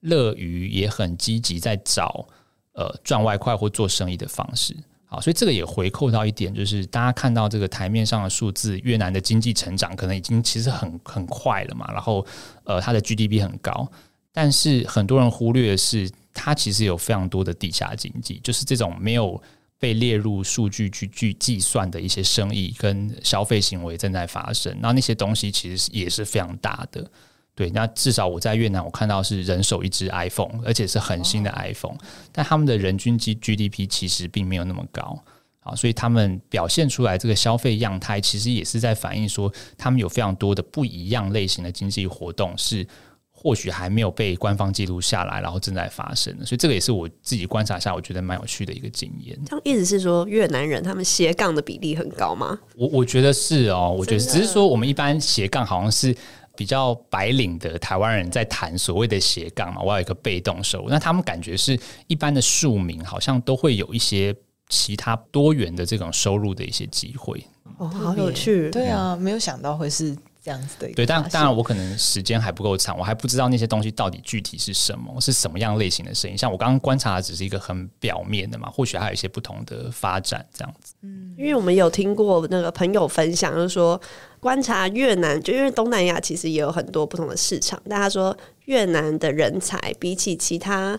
[0.00, 2.26] 乐于，也很积极在找
[2.72, 4.76] 呃赚外快或做生意的方式。
[5.08, 12.26] 好，所以这个也回扣到一点，就是大家看到这个台面上的数字，越南的经济成长可能已经其实很很快了嘛，然后
[12.64, 13.88] 呃，它的 GDP 很高，
[14.32, 19.40] 但是很多人忽略的是，它其实有非常多的地下经济，就是这种没有
[19.78, 27.08] 被列入数据去去计算的一些生意跟消费行为正在发生，那那些东西其实也是非常大的。
[27.56, 31.98] 对，那至少我在越南，我看到是人手一只 iPhone，而且是很新的 iPhone，哦，
[32.30, 35.18] 但他们的人均 G GDP 其实并没有那么高
[35.60, 42.86] 啊，所以他们表现出来这个消费样态，其实也是在反映说，他们有非常多的不一样类型的经济活动是
[43.30, 49.34] 或许还没有被官方记录下来，然后正在发生的，所以这个也是我自己观察下，我觉得蛮有趣的一个经验。
[49.46, 52.58] 这样意思是说，越南人他们斜杠的比例很高吗？
[52.76, 56.14] 我我觉得是哦，我觉得只是说我们一般斜杠好像是。
[56.56, 60.88] 比较白领的台湾人在谈所谓的斜杠嘛，我要有一个被动收入。
[60.88, 64.34] 那他们感觉是一般的庶民，好像都会有一些
[64.68, 67.44] 其他多元的这种收入的一些机会。
[67.78, 68.70] 哦，好有趣！
[68.70, 70.16] 对啊，没有想到会是。
[70.46, 76.38] 这样子的对，但当然我可能时间还不够长，我还不知道那些东西到底具体是什么，是什么样类型的声音。
[76.38, 80.94] 像我刚刚观察的只是一个很表面的嘛，或许还有一些不同的发展这样子。
[81.02, 84.00] 嗯，因为我们有听过那个朋友分享，就是说
[84.38, 90.96] 观察越南，就因为东南亚其实也有很多不同的市场，但他说越南的人才比起其他，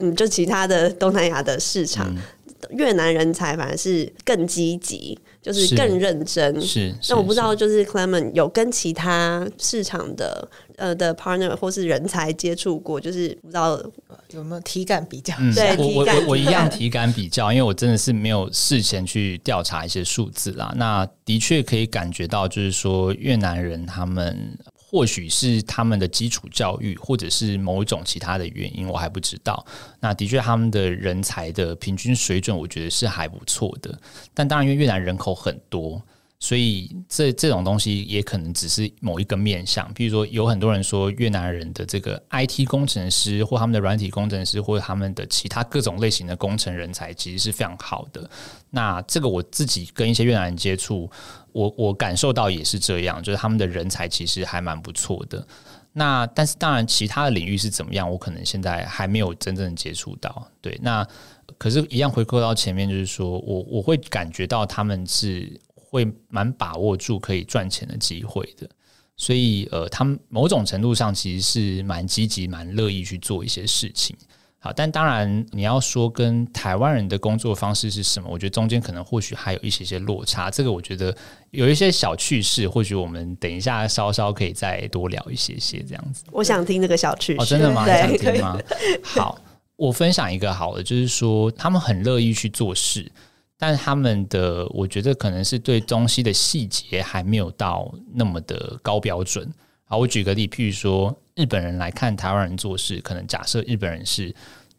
[0.00, 5.18] 嗯，就其他的东南亚的市场，嗯，越南人才反而是更积极。
[5.42, 6.94] 就是更认真，是。
[7.08, 13.82] 那我不知道，就是 Clement 有跟其他市场的呃的 partner 或是人才接触过，就是不知道
[14.30, 15.34] 有没有体感比较？
[15.40, 20.72] 嗯、 对，我我我我一样体感比较，因为我真的是没有事前去调查一些数字啦。
[20.76, 24.56] 那的确可以感觉到，就是说越南人他们。
[24.92, 29.64] 或许是他们的基础教育，或者是某一种其他的原因，我还不知道。
[30.00, 33.98] 那的确，他们的人才的平均水准，我觉得是还不错的。
[34.34, 36.02] 但当然，因为越南人口很多。
[36.42, 48.28] 所以这这种东西也可能只是某一个面向，比如说有很多人说越南人的这个 IT 工程师或他们的软体工程师或者他们的其他各种类型的工程人才其实是非常好的。
[48.70, 51.08] 那这个我自己跟一些越南人接触，
[51.52, 55.46] 我我感受到也是这样，就是他们的人才其实还蛮不错的。
[55.92, 60.44] 那但是当然其他的领域是怎么样，我可能现在还没有真正接触到。
[60.60, 61.06] 对，那
[61.56, 65.48] 可是，一样回扣到前面，就是说我我会感觉到他们是。
[65.92, 68.66] 会蛮把握住可以赚钱的机会的，
[69.14, 74.16] 所以呃，他们某种程度上其实是蛮积极、蛮乐意去做一些事情。
[74.58, 80.50] 好，但当然你要说跟台湾人的工作方式是什么，我觉得中间可能或许还有一些些落差。
[80.50, 81.14] 这个我觉得
[81.50, 86.24] 有一些小趣事，或许我们等一下稍稍可以再多聊一些些这样子。
[86.30, 87.84] 我想听这个小趣事，哦，真的吗？
[87.86, 88.58] 想听吗？
[89.02, 89.38] 好，
[89.76, 93.12] 我分享一个好的，就是说他们很乐意去做事。
[93.62, 99.48] 但他们的，我觉得可能是对东西的细节还没有到那么的高标准。
[99.84, 104.34] 好，我举个例，譬如说，日本人来看台湾人做事，可能假设日本人是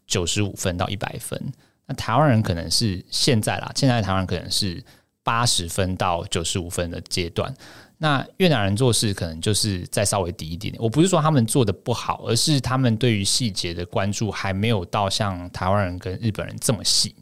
[0.06, 1.42] 九十五分到一百分，
[1.86, 4.84] 那台湾人可能是现在啦，现在台湾可能是
[5.24, 7.56] 八十分到九十五分的阶段。
[8.00, 10.84] 那越南人做事可能就是再稍微低一点点。
[10.84, 17.16] 我不是说他们做的不好，而是他们对于细节的关注还没有到像台湾人跟日本人这么细。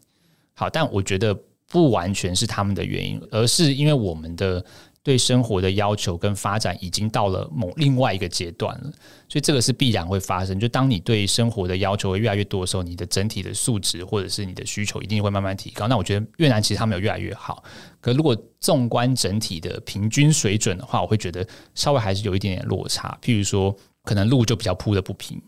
[0.56, 1.38] 好，但我觉得。
[1.72, 4.64] 不完全是他们的原因，而是因为我们的
[5.02, 8.92] 对生活的要求跟发展已经到了某另外一个阶段了，
[9.30, 10.60] 所以这个是必然会发生。
[10.60, 15.88] 就当你对生活的要求会越来越多的时候，你的整体的素质或者是你的需求一定会慢慢提高。
[15.88, 17.64] 那我觉得越南其实他们有越来越好，
[18.02, 23.18] 可如果纵观整体的平均水准的话，我会觉得稍微还是有一点点落差。
[23.24, 25.42] 譬如说，可能路就比较铺得不平。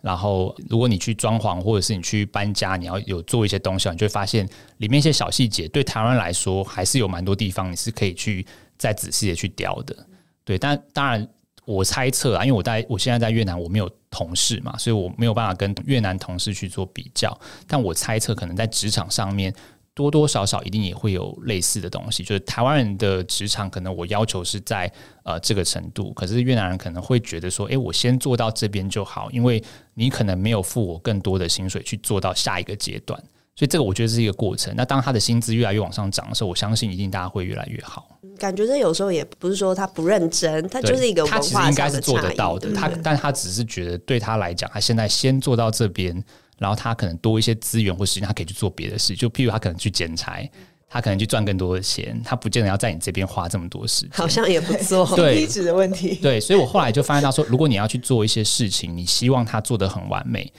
[0.00, 9.96] 然后，如果你去装潢，或者是你去搬家，你要有做一些东西，你就会发现里面一些小细节，对台湾来说还是有蛮多地方你是可以去再仔细的去雕的。
[10.44, 11.28] 对，但当然
[11.64, 17.38] 我猜测啊，因为我在我现在在越南，我没有同事嘛，所以我没有办法跟越南同事去做比较。
[17.66, 19.54] 但我猜测，可能在职场上面。
[19.98, 24.88] 多多少少一定也会有类似的东西，就是台湾人的职场可能我要求是在
[25.24, 29.60] 呃这个程度，可是越南人可能会觉得说，诶，我先做到这边就好，因为
[29.94, 33.20] 你可能没有付我更多的薪水去做到下一个阶段，
[33.56, 34.72] 所以这个我觉得是一个过程。
[34.76, 38.20] 那当他的薪资越来越往上涨的时候，我相信一定大家会越来越好。
[38.38, 42.72] 感觉这有时候也不是说他不认真，他就是一个文化应该是做得到的。
[42.72, 46.24] 他但他只是觉得对他来讲，他现在先做到这边。
[46.58, 49.14] 然后他可能多一些资源或时间，他可以去做别的事。
[49.14, 50.50] 就譬如他可能去剪裁，
[50.88, 54.10] 他可能去赚更多的钱，他不见得要在你这边花这么多时间。
[54.12, 56.16] 好像也不做，对，地址的问题。
[56.16, 60.52] 对，所以我后来就发现到说，如果你要去做一些事情，你希望他做得很完美，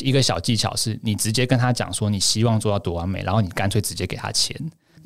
[0.00, 4.54] 一个小技巧是，你直接跟他讲说你希望做到多完美，然后你干脆直接给他钱，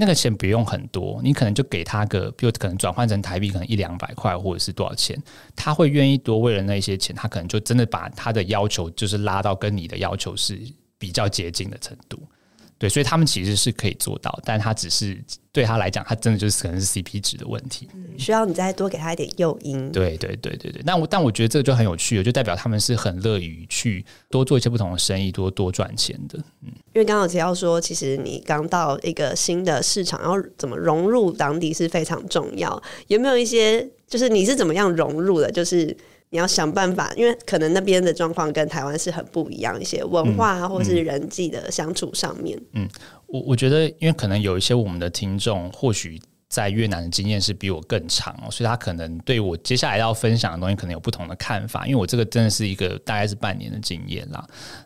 [0.02, 5.16] 那个钱不用很多，你可能就给他个，比如可能转换成台币可能一两百块或者是多少钱，
[5.54, 10.60] 他会愿意多为了那些钱，他可能就真的把他的要求就是拉到跟你的要求是
[10.98, 12.18] 比较接近的程度。
[12.82, 15.16] 对，所以他们其实是可以做到，但他只是
[15.52, 19.92] 对他来讲，他真的就是可能是 CP 值的问题，嗯，需要你再多给他一点诱因。
[19.92, 26.36] 对对对对对，但我但我觉得这个就很有趣了，就代表他们是很乐于去多做一些不同的生意，多多赚钱的。
[26.62, 32.82] 嗯，因为刚刚有提到说，其实你刚到一个新的市场，要怎么融入当地是非常重要。
[33.06, 35.48] 有没有一些就是你是怎么样融入的？
[35.52, 35.96] 就是。
[36.32, 42.58] 你要想办法，因为可能那边的状况跟台湾是很不一样，一些文化啊，或是人际的相处上面。
[42.72, 42.88] 嗯，
[43.26, 46.18] 我我觉得，因为可能有一些我们的听众，或许
[46.48, 51.86] 在越南的经验是比我更长，所以他可能对我接下来要分享的东西，可能有不同的看法。
[51.86, 54.42] 因为我这个真的是一个大概是半年的经验啦。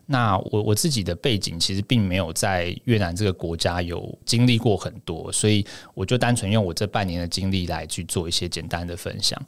[0.07, 9.40] 那我我自己的背景其实并没有在越南这个国家有经历过很多，所以我就单纯用我这半年的经历来去做一些简单的分享。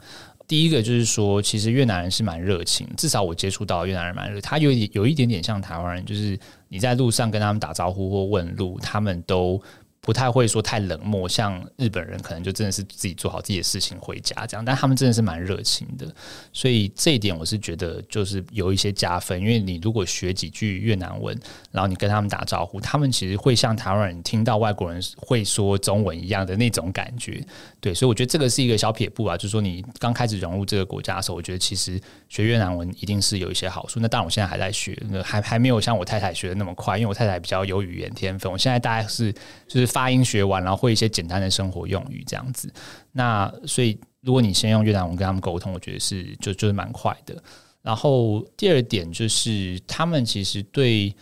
[0.49, 6.37] 第一个就是说，其实越南人是蛮热情，至少我接触到越南人蛮热，他有有一点点像台湾人，就是
[6.69, 9.63] 你在路上跟他们打招呼或问路，他们都。
[10.09, 16.07] 不太会说太冷漠，像日本人可能就真的是自己做好自己的事情回家这样，但他们真的是蛮热情的，
[16.51, 19.39] 所以这一点我是觉得就是有一些加分。
[19.39, 21.39] 因为你如果学几句越南文，
[21.71, 27.45] 然后你跟他们打招呼，他们其实会像台湾人听到外国人会说中文一样的那种感觉。
[27.79, 32.01] 对，所以我觉得这个是一个小撇步啊，就是说你刚开始融入这个国家的时候，我觉得其实
[32.31, 34.01] 学越南文一定是有一些好处。
[34.01, 39.31] 那当然我现在还在学，还还没有像我太太学的那么快，因为我太太比较有语言天分，我现在大概是
[39.69, 39.87] 就是。
[39.99, 42.73] 发音学完，然后会一些简单的生活用语这样子。
[43.11, 47.37] 那所以，如果你先用越南文跟他们沟通，我觉得是就就是蛮快的。
[47.83, 51.13] 然后第二点就是，他们其实对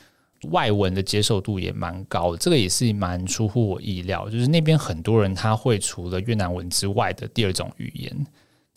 [0.50, 4.28] 外文的接受度也蛮高的，这个也是蛮出乎我意料。
[4.28, 8.26] 就是那边很多人他会除了越南文之外的第二种语言。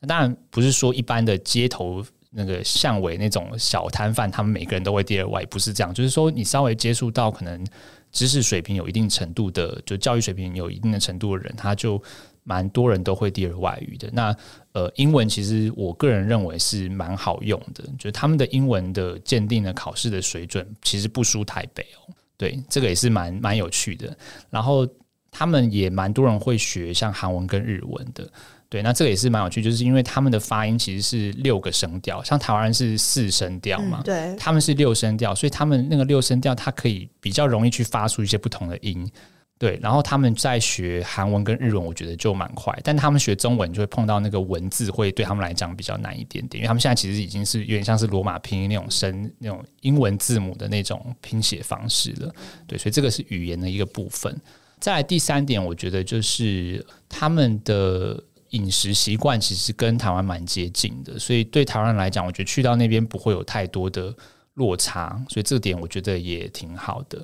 [0.08, 5.94] 当然不是说一般的街头那个巷尾那种小摊贩，他们每个人都会第二外，不是这样。
[5.94, 7.66] 就是说，你稍微接触到可能。
[8.12, 12.02] 知识水平有一定程度的，就教育水平有一定的程度的人，他就
[12.44, 14.10] 蛮多人都会第二外语的。
[14.12, 14.36] 那
[14.74, 22.14] 呃，英文其实我个人认为是蛮好用的，就是他们的英文的鉴定的考试的水准其实不输台北哦。
[22.38, 24.18] 对，这个也是蛮蛮有趣的。
[24.50, 24.88] 然后
[25.30, 28.32] 他们也蛮多人会学像韩文跟日文的。
[28.70, 39.10] 对，那这个也是蛮有趣，就是因为他们的发音其实是六个声调，像台湾人是四声调嘛，嗯，对，他们是六声调，所以他们那个六声调，它可以比较容易去发出一些不同的音。
[39.58, 52.32] 对，然后他们在学韩文跟日文，我觉得就蛮快，但他们学中文就会碰到那个文字，会对他们来讲比较难一点点，因为他们现在其实已经是有点像是罗马拼音那种声那种英文字母的那种拼写方式了。
[52.68, 54.40] 对，所以这个是语言的一个部分。
[54.80, 58.24] 再来第三点，我觉得就是他们的。
[58.50, 64.14] 饮食习惯其实跟台湾蛮接近的，所以对台湾来讲，我觉得去到那边不会有太多的
[64.56, 67.24] 落差，所以这点我觉得也挺好的。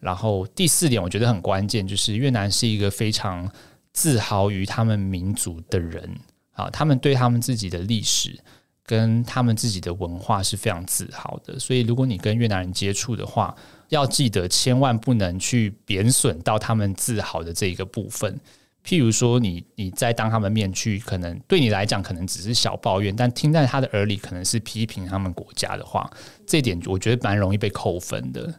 [0.00, 3.50] 然后第四点，我觉得很关键，就是越南是一个非常
[3.92, 6.18] 自豪于他们民族的人
[6.52, 8.38] 啊，他们对他们自己的历史
[8.84, 11.58] 跟他们自己的文化是非常自豪的。
[11.58, 13.54] 所以如果你跟越南人接触的话，
[13.88, 18.38] 要记得千万不能去贬损到他们自豪的这一个部分。
[18.84, 26.08] 譬如说你，你你在当他们面去，可能对你来讲可能只是小抱怨，但听在他的耳里可能是批评他们国家的话，
[26.46, 28.52] 这点我觉得蛮容易被扣分的。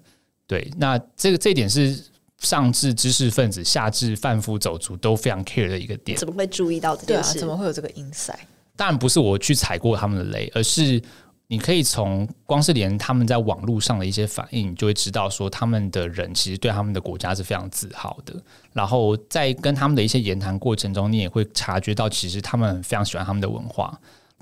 [0.48, 1.98] 对，那这个这点是
[2.40, 6.18] 上至知识分子，下至贩夫走卒都非常 care 的一个点。
[6.18, 7.34] 怎么会注意到这件事？
[7.34, 8.40] 对啊，怎么会有这个 insight？
[8.76, 11.02] 当然不是我去踩过他们的雷，而是。
[11.48, 18.36] 你可以从光是连他们在网络上的一些反应，你就会知道说他们的人其实对他们的国家是非常自豪的。
[18.74, 23.96] 然后在跟他们的一些言谈过程中，你也会察觉到，其实他们非常喜欢他们的文化，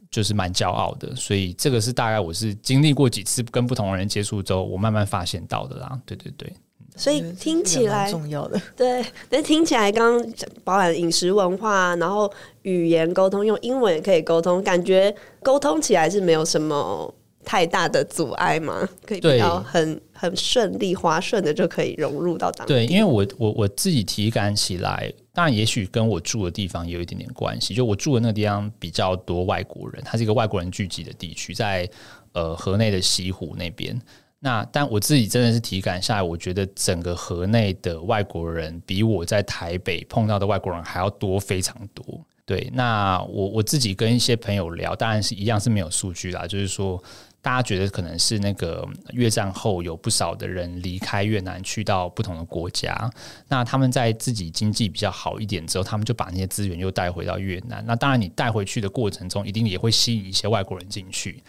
[0.10, 1.14] 就是蛮骄傲的。
[1.16, 6.00] 所以这个是大概我是经历过几次跟不同的人接触之后，我慢慢发现到的啦。
[6.06, 6.52] 对对对。
[6.96, 10.34] 所以听起来重要的对，但听起来刚刚
[10.64, 12.32] 包含饮食文化，然后
[12.62, 17.12] 语言沟通，用英文也可以沟通，感觉沟通起来是没有什么
[17.44, 18.88] 太大的阻碍嘛？
[19.06, 22.74] 可以比较很很顺利、滑顺的就可以融入到当地。
[22.74, 27.74] 对，因为我我我自己体感起来，当然也许跟我住的地方有一点点关系。
[27.74, 31.90] 就我住的那个地方比较多外国人，它是一个外国人聚集的地区，在
[32.34, 34.00] 呃河内的西湖那边。
[34.46, 42.04] 那但我自己真的是体感下来，我觉得整个河内的外国人比我在台北碰到的外国人还要多非常多。
[42.46, 47.02] 对，那我我自己跟一些朋友聊，当然是一样是没有数据啦，就是说
[47.42, 53.10] 大家觉得可能是那个越战后有不少的人离开越南去到不同的国家，
[53.48, 57.82] 那他们在自己经济比较好一点之后，他们就把那些资源又带回到越南。
[57.88, 61.42] 那当然，你带回去的过程中，一定也会吸引一些外国人进去。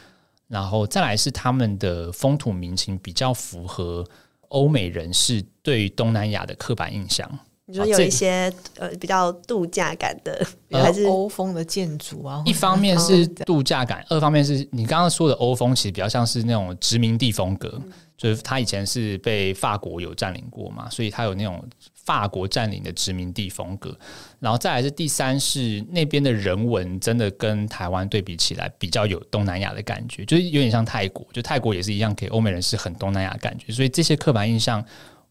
[0.55, 4.07] 然后再来是他们的风土民情比较符合
[4.51, 7.29] 欧美人士对于东南亚的刻板印象。
[7.67, 12.41] 你说有一些呃比较度假感的，呃、还是欧风的建筑啊？
[12.47, 21.62] 一方面是度假感，二方面是你刚刚说的欧风，其实比较像是那种殖民地风格，嗯、就是他以前是被法国有占领过嘛，所以他有那种
[21.95, 23.97] 法国占领的殖民地风格。
[24.41, 34.85] 然后再来是第三是那边的人文真的跟台湾对比起来比较有东南亚的感觉，就是有点像泰国，就泰国也是一样给欧美人是很东南亚的感觉，所以这些刻板印象。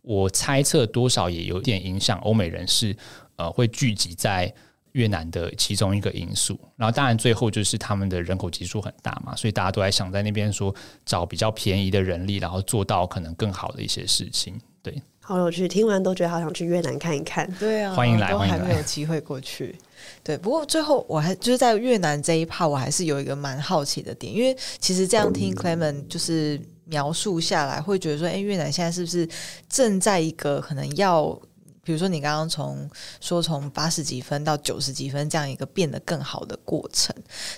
[0.05, 2.93] 我猜测多少也有点影响欧美人士，
[3.37, 4.53] 呃，会聚集在
[4.93, 6.59] 越南的其中一个因素。
[6.75, 10.73] 然后，当然最后就是他们的人口基数很大嘛，所以大家都在想在那边说
[11.05, 14.59] 找比较便宜的人力，然后做到可能更好的一些事情。
[14.81, 17.49] 对，好有趣，听完都觉得好想去越南看一看。
[17.59, 19.75] 对啊，欢迎来，都还没有机会过去。
[20.23, 26.59] 对，不过最后我还就是在越南这一 part，我还是有一个蛮好奇的点，因为其实这样听 Clement 就是。
[26.85, 29.27] 描述下来会觉得说，哎，越南现在是不是
[29.69, 31.41] 正在一个可能要？
[31.83, 37.13] 比如说，你刚刚从说从八十几分到九十几分这样一个变得更好的过程，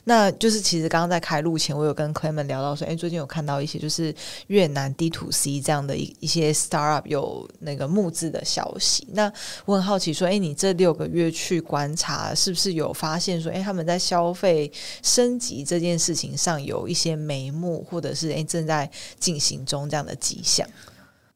[0.05, 4.13] 那就是其实刚刚在开录前，我有跟 Clement 聊到说，哎，最近有看到一些就是
[4.47, 9.07] 越南 D to C 这样的一一些 startup 有那个募资的消息。
[9.11, 9.32] 那
[9.65, 14.71] 我很好奇说，哎，你这六个月去观察，是不是有发现说，哎，他们在消费
[15.03, 20.67] 升级这件事情上有一些眉目，或者是哎正在进行中这样的迹象？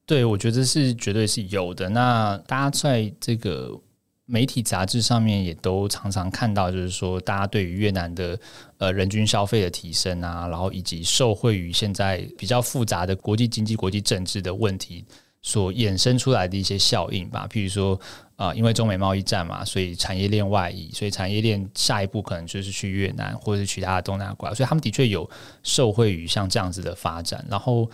[0.10, 1.88] 对，我觉得是绝对是有的。
[1.88, 3.80] 那大家在这个
[4.26, 8.40] 媒体杂志上面也都常常看到，就是说大家对于越南的
[8.80, 15.06] 呃人均消费的提升啊，然后以及受惠于现在比较复杂的国际经济、国际政治的问题
[15.44, 17.48] 所衍生出来的一些效应吧。
[17.48, 18.00] 譬如说
[18.36, 25.30] 啊、因为中美贸易战嘛，所以产业链外移，所以产业链下一步可能就是去越南或者是其他的东南亚国家，所以他们的确有
[25.62, 27.88] 受惠于像这样子的发展，然后。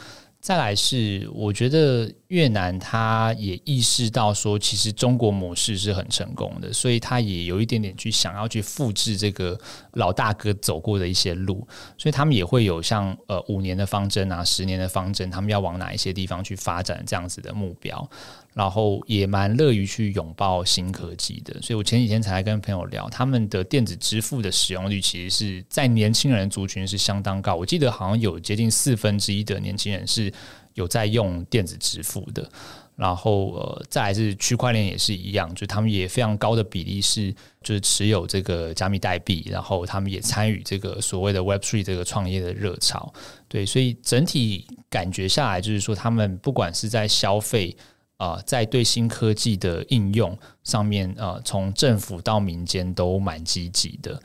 [0.46, 9.60] 再来是，我觉得越南他也意识到说，其实中国模式是很成功的，所以他也有一点点去想要去复制这个
[9.94, 11.68] 老大哥走过的一些路，
[11.98, 18.08] 所以他们也会有像呃五年的方针啊，十年的方针，他们要往哪一些地方去发展这样子的目标。
[18.56, 30.32] 然后也蛮乐于去拥抱新科技的，所以我前几天才跟朋友聊，他们的电子支付的使用率其实是在年轻人族群是相当高，我记得好像有接近四分之一的年轻人是
[30.74, 32.50] 有在用电子支付的。
[32.96, 37.30] 然后呃，再来是区块链也是一样，就他们也非常高的比例是
[37.62, 43.14] 就是持有这个加密代币，然后他们也参与这个所谓的 Web Three 这个创业的热潮。
[43.50, 47.76] 对，所以整体感觉下来就是说，他们不管是在消费。
[48.18, 54.18] 啊、在对新科技的应用上面，呃，从政府到民间都蛮积极的。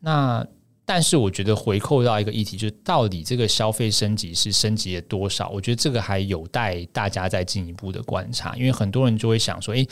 [0.00, 0.46] 那
[0.86, 5.50] 但是我觉得回扣到一个议题，就是到底这个消费升级是升级了多少？
[5.50, 8.56] 我觉得这个还有待大家再进一步的观察。
[8.56, 9.86] 因为很多人就会想说，诶，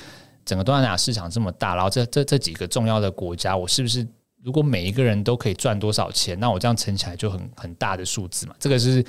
[0.44, 4.06] 整个东南亚市场这么大，然后这这这几个重要的国家，我是不是
[4.42, 8.54] 如果每一个人都可以赚多少钱，那我这样乘起来就很很大的数字嘛？
[8.58, 9.04] 这个是。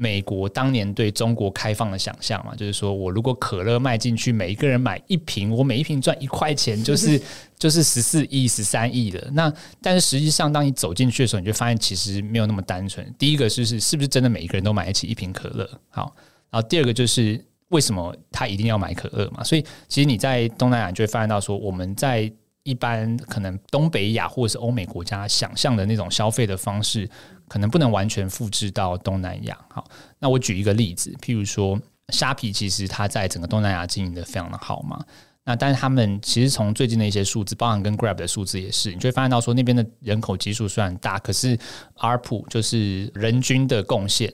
[0.00, 7.20] 美国当年对中国开放的想象嘛，就是说我如果可乐卖进去，每一个人买一瓶，我每一瓶赚一块钱，就是
[7.58, 9.28] 就是十四亿、十三亿的。
[9.32, 13.12] 那但是实际上，当你走进去的时候，你就发现其实没有那么单纯。
[13.18, 15.68] 第一个就是是不是真的每一个人都买得起一瓶可乐？
[15.88, 16.14] 好，
[16.48, 19.42] 然后第二个就是为什么他一定要买可乐嘛？
[19.42, 22.32] 所以其实你在东南亚就会发现到说，我们在
[22.62, 27.08] 一般可能东北亚或者是欧美国家想象的那种消费的方式。
[27.48, 29.58] 可能不能完全复制到东南亚。
[29.70, 29.82] 好，
[30.18, 31.80] 那我举一个例子，譬如说
[32.10, 35.02] 虾皮，其实它在整个东南亚经营得非常的好嘛。
[35.44, 41.58] 那但是他们其实从最近的一些数字，包含跟 Grab 的数字也是，你就会发现到说那边的人口基数虽然大，可是
[41.96, 44.30] ARPU 就是人均的贡献。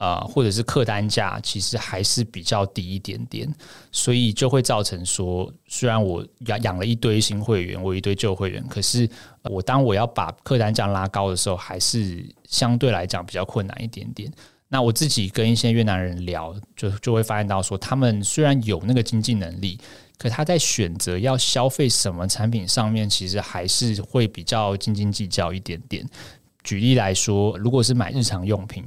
[0.00, 3.46] 啊、或者是客单价其实还是比较低一点点，
[3.92, 9.06] 所以就会造成说，虽然我养养了一堆新会员，我一堆旧会员，可是
[9.42, 14.32] 我当我要把客单价拉高的时候，还是相对来讲比较困难一点点。
[14.68, 19.78] 那我自己跟一些越南人聊，就就会发现到说，他们虽然有那个经济能力，
[20.16, 26.08] 可他在选择要消费什么产品上面，其实还是会比较斤斤计较一点点。
[26.64, 28.82] 举例来说，如果是买日常用品。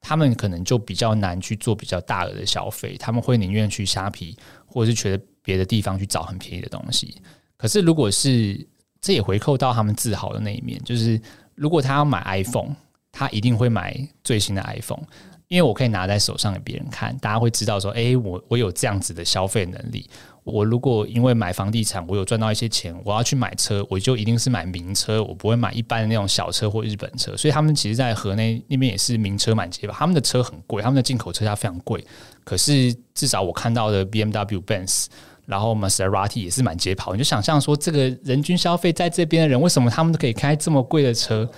[0.00, 4.36] 他们可能就比较难去做比较大额的消费，他们会宁愿去虾皮，
[4.66, 7.20] 或者是觉得别的地方去找很便宜的东西。
[7.56, 8.66] 可是，如果是
[9.00, 11.20] 这也回扣到他们自豪的那一面，就是
[11.54, 12.74] 如果他要买 iPhone，
[13.10, 15.02] 他一定会买最新的 iPhone，
[15.48, 20.08] 因为我可以拿在手上给别人看，大家会知道说，哎，我我有这样子的消费能力。
[20.44, 27.36] 我如果因为买房地产，我有赚到一些钱，我要去买车，我就一定是买名车，我不会买一般的那种小车或日本车。
[27.36, 29.94] 所以他们其实，在河内那边也是名车满街吧。
[29.98, 32.02] 他们的车很贵，他们的进口车价非常贵。
[32.44, 35.06] 可是至少我看到的 BMW、Benz，
[35.44, 37.12] 然后 Maserati 也是满街跑。
[37.12, 41.50] 你就想象说，这个人均消费在这边的人，为什么他们都可以开这么贵的车？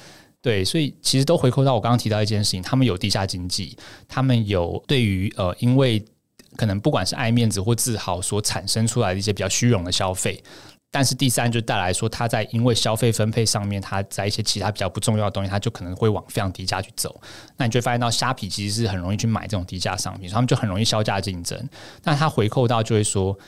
[0.43, 3.77] 对，所以其实都回扣到我刚刚提到一件事情，他们有地下经济，
[4.09, 6.05] 他们有对于呃，因为。
[6.57, 10.43] 可能不管是爱面子或自豪所产生出来的一些比较虚荣的消费，
[10.91, 17.21] 但是第三就带来说，他在因为消费分配上面，他在一些其他比较不重要的东西，他就可能会往非常低价去走。
[17.57, 21.57] 那你就会发现到虾皮其实是很容易去买这种低价商品，他们就很容易削价竞争。
[22.03, 23.39] 那他回扣到就会说，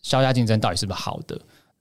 [0.00, 1.38] 削价竞争到底是不是好的？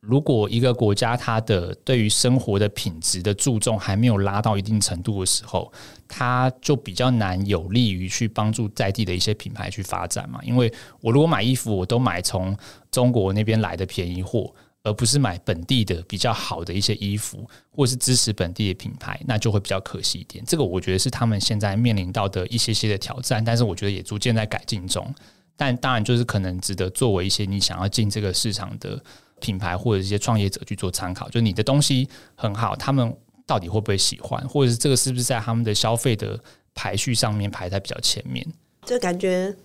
[0.07, 5.71] 如果一个国家它的对于生活的品质的注重还没有拉到一定程度的时候，
[6.07, 10.39] 它就比较难有利于去帮助在地的一些品牌去发展嘛。
[10.43, 12.55] 因为我如果买衣服，我都买从
[12.91, 14.53] 中国那边来的便宜货，
[14.83, 20.43] 而不是买本地的比较好的一些衣服，或是支持本地的品牌，那就会比较可惜一点。
[20.45, 25.11] 这个我觉得是他们现在面临到的一些些的挑战，但是我觉得也逐渐在改进中。
[25.57, 29.01] 但当然，就是可能值得作为一些你想要进这个市场的。
[29.45, 33.15] 品牌或者一些创业者去做参考，就你的东西很好，他们
[33.45, 36.39] 到底会不会喜欢，或者是这个是不是在他们的消费的
[36.73, 38.43] 排序上面排在比较前面？
[38.87, 39.55] 就感觉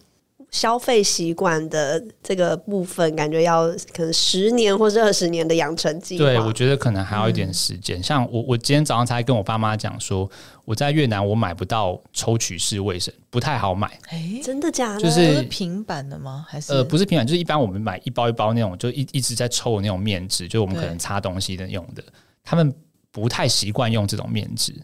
[0.51, 6.25] 消费习惯的这个部分，感觉要可能十年或者二十年的养成计划。
[6.25, 8.01] 对，我觉得可能还要一点时间。
[8.01, 10.29] 嗯、像我，我今天早上才跟我爸妈讲说，
[10.65, 13.87] 我在越南我买不到抽取式卫生，不太好买。
[14.09, 15.01] 哎、欸，真的假的？
[15.01, 16.45] 就是，是平板的吗？
[16.49, 22.03] 还是呃，不是平板，就是一般我们买一包一包那种，就一一直在抽的那种面纸，就我们可能擦东西的用的。
[22.43, 22.75] 他们
[23.13, 24.75] 不太习惯用这种面纸。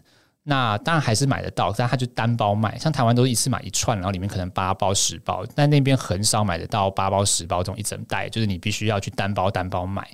[0.49, 2.77] 那当然还是买得到，但他就单包卖。
[2.79, 10.09] 像台湾都是一次买一串，然后里面可能八包十包，但那边很少买得到八包十包这种一整袋，就是你必须要去单包单包买。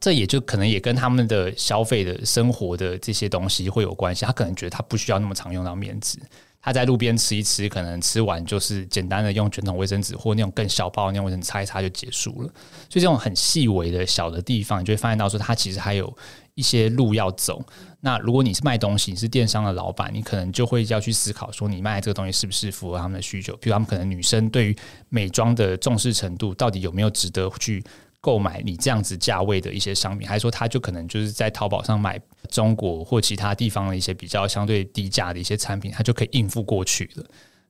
[0.00, 4.24] 这也就可能也跟他们的消费的生活的这些东西会有关系。
[4.24, 6.18] 他可能觉得他不需要那么常用到面纸，
[6.62, 12.48] 他在路边吃一吃，可能吃完就是简单的用卷筒卫生纸或那种更小包的那种卫生纸擦一擦就结束了。
[12.88, 16.16] 所以这种很细微的小的地方，你就会发现到说，他其实还有
[16.58, 17.64] 一些路要走。
[18.00, 23.56] 那如果你是卖东西，你是电商的老板，你可能就会要去思考说，你卖这个东西是不是符合他们的需求？
[23.56, 24.76] 比如他们可能女生对于
[25.08, 27.82] 美妆的重视程度，到底有没有值得去？
[28.20, 37.24] 购买你这样子价位的一些商品，还是说他就可能就是在淘宝上买中国或其他地方的一些比较相对低价的一些产品，他就可以应付过去了。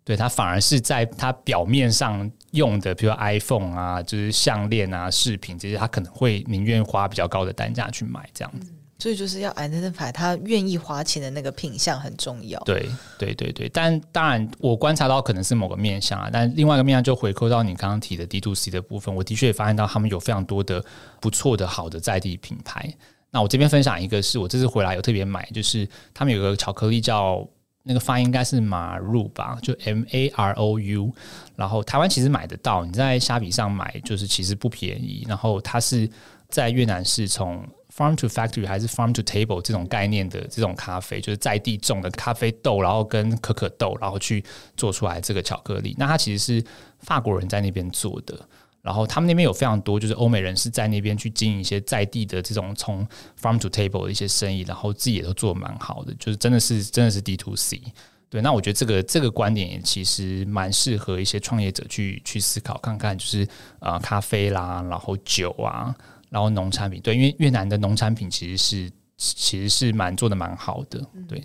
[0.04, 8.72] 对，他反而是在他表面上用的，比如说 iPhone 啊，就是项链啊、饰品这些，他可能会宁愿花比较高的单价去买这样子。
[9.00, 12.58] 所以就是要 identify 他愿意花钱的那个品相很重要。
[12.64, 20.84] 对对对对，但当然我观察到可能是某个面向啊，但另外一个面向就回扣到你刚刚提的 D to C 的部分，我的确也发现到他们有非常多的
[21.20, 22.92] 不错的好的在地品牌。
[23.30, 27.48] 那我这边分享一个是我这次回来有特别买，就是他们有个巧克力叫
[27.84, 31.12] 那个发音应该是马入吧，就 M A R O U，
[31.54, 36.10] 然后台湾其实买得到，你在虾皮上买就是其实不便宜，然后它是
[36.48, 37.64] 在越南是从。
[37.98, 44.44] Farm to factory 还是 Farm to table 这种概念的这种咖啡，就是在地种的咖啡豆，然后跟可可豆，然后去
[44.76, 45.96] 做出来这个巧克力。
[45.98, 46.64] 那它其实是
[47.00, 48.38] 法国人在那边做的，
[48.82, 53.04] 然后他们那边有非常多就是欧美人士在那边去经营一些在地的这种从
[53.42, 57.82] Farm to table 的一些生意，然后自己也都做蛮好的，就是真的是真的是 D to C。
[58.30, 63.48] 对，那我觉得这个这个观点也其实蛮适合一些创业者去去思考看看，就是
[63.80, 65.92] 啊、咖啡啦，然后酒啊。
[66.30, 71.42] 然后农产品，对，因为越南的农产品其实是其实是蛮做的蛮好的，对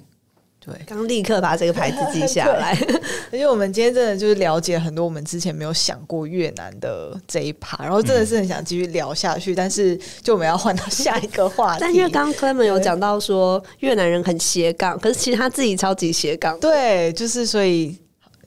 [0.60, 0.76] 对。
[0.86, 2.78] 刚立刻把这个牌子记下来，
[3.32, 11.80] 而且我们今天真的就是了解很多我们之前没有想过越南的这一趴，然后真的是很想继续聊下去，嗯、但是就我们要换到下一个话题。
[11.82, 17.98] 但因为刚刚 Clement 有讲到说越南人很斜杠，可是其实他自己超级斜杠，对，就是所以。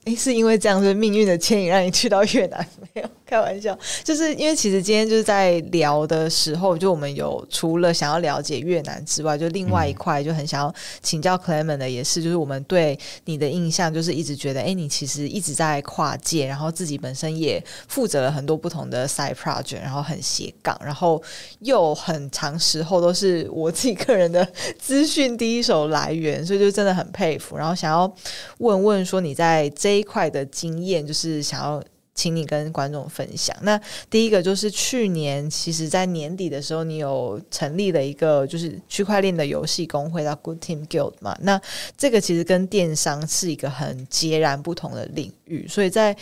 [0.06, 2.64] 诶，是因为这样，是命运的牵引让你去到越南？
[2.94, 10.72] 没有 开玩笑，就是因为其实今天就是在聊的时候，就我们有除了想要了解越南之外，就另外一块就很想要
[11.02, 21.20] 请教 Clement 的，也是就是我们对你的印象，就是一直觉得，诶，你其实一直在跨界，然后自己本身也负责了很多不同的 side project，然后很斜杠，然后
[21.60, 24.46] 又很长时候都是我自己个人的
[24.78, 27.56] 资讯第一手来源，所以就真的很佩服。
[27.56, 28.10] 然后想要
[28.58, 31.82] 问问说，你在这一块的经验，就是想要
[32.16, 33.54] 请你跟观众分享。
[33.62, 41.36] 那第一个就是去年，其实在年底的时候，你有成立了一个就是区块链的游戏公会，叫 Good Team Guild 嘛。
[41.42, 41.60] 那
[41.96, 46.16] 这个其实跟电商是一个很截然不同的领域，所以在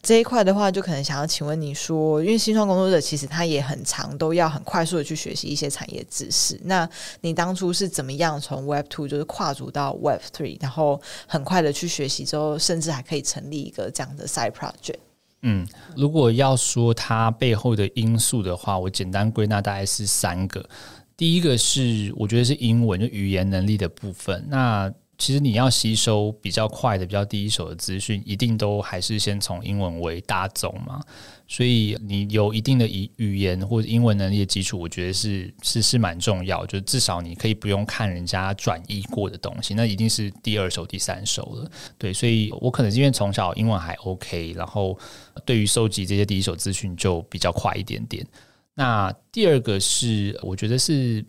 [0.00, 6.58] 这一块的话，就可能想要请问你说，因为新创工作者其实他也很常都要很快速的去学习一些产业知识。
[6.64, 6.88] 那
[7.20, 14.98] 你当初是怎么样从 Web Two 就是跨足到 Web Three，然后很快的去学习之后，甚至还可以成立一个这样的 Side Project？
[15.42, 15.66] 嗯，
[15.96, 20.64] 如果要说它背后的因素的话，我简单归纳大概是三个。
[21.16, 24.44] 第一个是我觉得是英文就语言能力的部分。
[24.48, 31.00] 那其实你要吸收比较快的、比较第一手的资讯，一定都还是先从英文为大宗嘛。
[31.46, 36.66] 所以你有一定的语语言或者英文能力的基础，我觉得是是是蛮重要。
[36.66, 41.70] 就至少你可以不用看人家转译过的东西，那一定是第二手、第三手了。
[41.96, 44.98] 对，所以我可能是因为从小英文还 OK，然后
[45.44, 48.26] 对于收集这些第一手资讯就比较快一点点。
[48.74, 51.24] 那第二个是，我觉得是。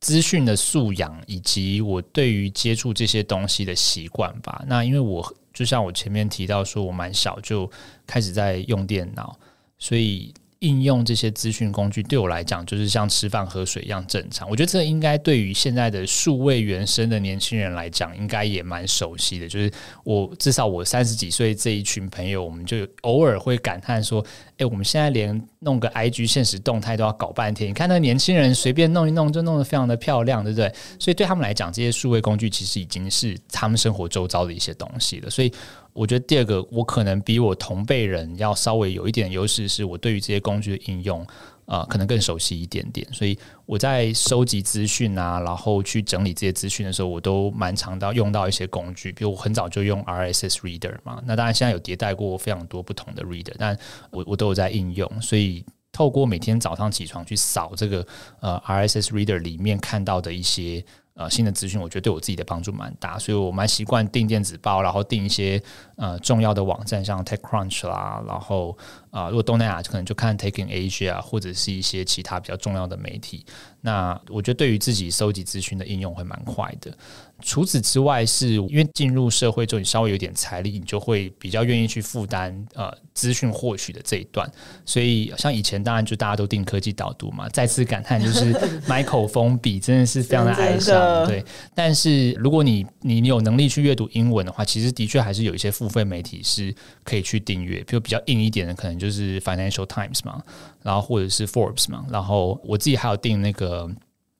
[0.00, 4.62] 资讯的素养以及我对于接触这些东西的习惯吧。
[4.66, 7.70] 那因为我就像我前面提到说，我蛮小就
[8.06, 9.38] 开始在用电脑，
[9.78, 10.34] 所以。
[10.60, 14.48] 应用这些资讯工具对我来讲，就是像吃饭喝水一样正常。
[14.48, 19.48] 我觉得这应该对于现在的数位原生的年轻人来讲，应该也蛮熟悉的。
[19.48, 19.72] 就是
[20.04, 24.22] 我至少我三十几岁这一群朋友，我们就偶尔会感叹说
[24.58, 27.70] ：“诶，我们现在连弄个 IG 现实动态都要搞半天。
[27.70, 30.70] 你看那年轻人随便弄一弄，就弄得非常的漂亮，对不对？
[30.98, 35.30] 所以对他们来讲，这些数位工具其实已经是他们生活周遭的一些东西了。
[35.30, 35.50] 所以。
[35.92, 41.26] 我觉得第二个，我可能比我同辈人要稍微有一点优势，是我对于这些工具的应用，
[41.66, 43.06] 啊、可能更熟悉一点点。
[43.12, 51.22] 所以我在收集资讯啊，然后去整理这些资讯的时候，我都蛮常到用到一些工具，比如我很早就用 RSS Reader 嘛。
[51.26, 53.76] 那当然现在有迭代过非常多不同的 Reader，但
[54.10, 55.10] 我我都有在应用。
[55.20, 58.06] 所以透过每天早上起床去扫这个
[58.40, 60.84] 呃 RSS Reader 里面看到的一些。
[61.14, 65.62] 呃，新的资讯我觉得对我自己的帮助蛮大，所以我蛮习惯订电子报，然后订一些
[65.96, 68.76] 呃重要的网站，像 TechCrunch 啦，然后
[69.10, 73.44] 啊、呃，如果东南亚可能就看 Taking Asia 或者是一些其他比较重要的媒体。
[73.82, 76.96] 那我觉得对于自己收集资讯的应用会蛮快的。
[77.42, 84.50] 除此之外，是因为进入社会之后，你稍微有点财力，你就会比较愿意去负担呃资讯获取的这一段。
[84.84, 87.48] 所以像以前，当然就大家都定科技导读嘛。
[87.48, 88.54] 再次感叹，就是
[88.86, 91.26] 买口风笔真的是非常的哀伤。
[91.26, 96.74] 对，但是如果你你有能力去阅读英文的话，其实的确还是有一些付费媒体是
[97.04, 97.82] 可以去订阅。
[97.84, 100.42] 比如比较硬一点的，可能就是 Financial Times 嘛，
[100.82, 102.04] 然后或者是 Forbes 嘛。
[102.10, 103.90] 然后我自己还有订那个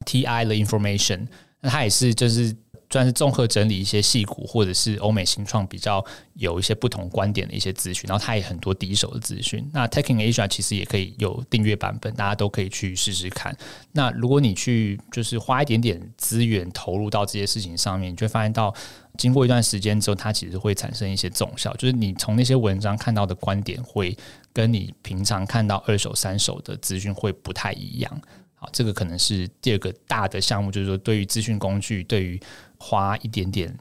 [0.05, 1.27] TI 的 Information，
[1.61, 2.57] 那它也是就是。
[2.91, 9.65] 算是综合整理一些戏骨或者是欧美新创比较有一些不同观点的一些资讯，然后它也很多第一手的资讯。
[9.73, 13.57] 那 Taking Asia 其实也可以有订阅版本，大家都可以去试试看。
[13.93, 18.75] 那如果你去就是花一点点资源投入到这些事情上面，你就会发现到
[19.17, 24.17] 经过一段时间之后，它其实会产生一些总效，就是你从那些文章看到的观点会
[24.53, 28.21] 跟你平常看到二手、三手的资讯会不太一样。
[28.55, 32.39] 好，这个可能是第二个大的项目，就是说对于资讯工具，对于
[32.81, 33.73] 花一点点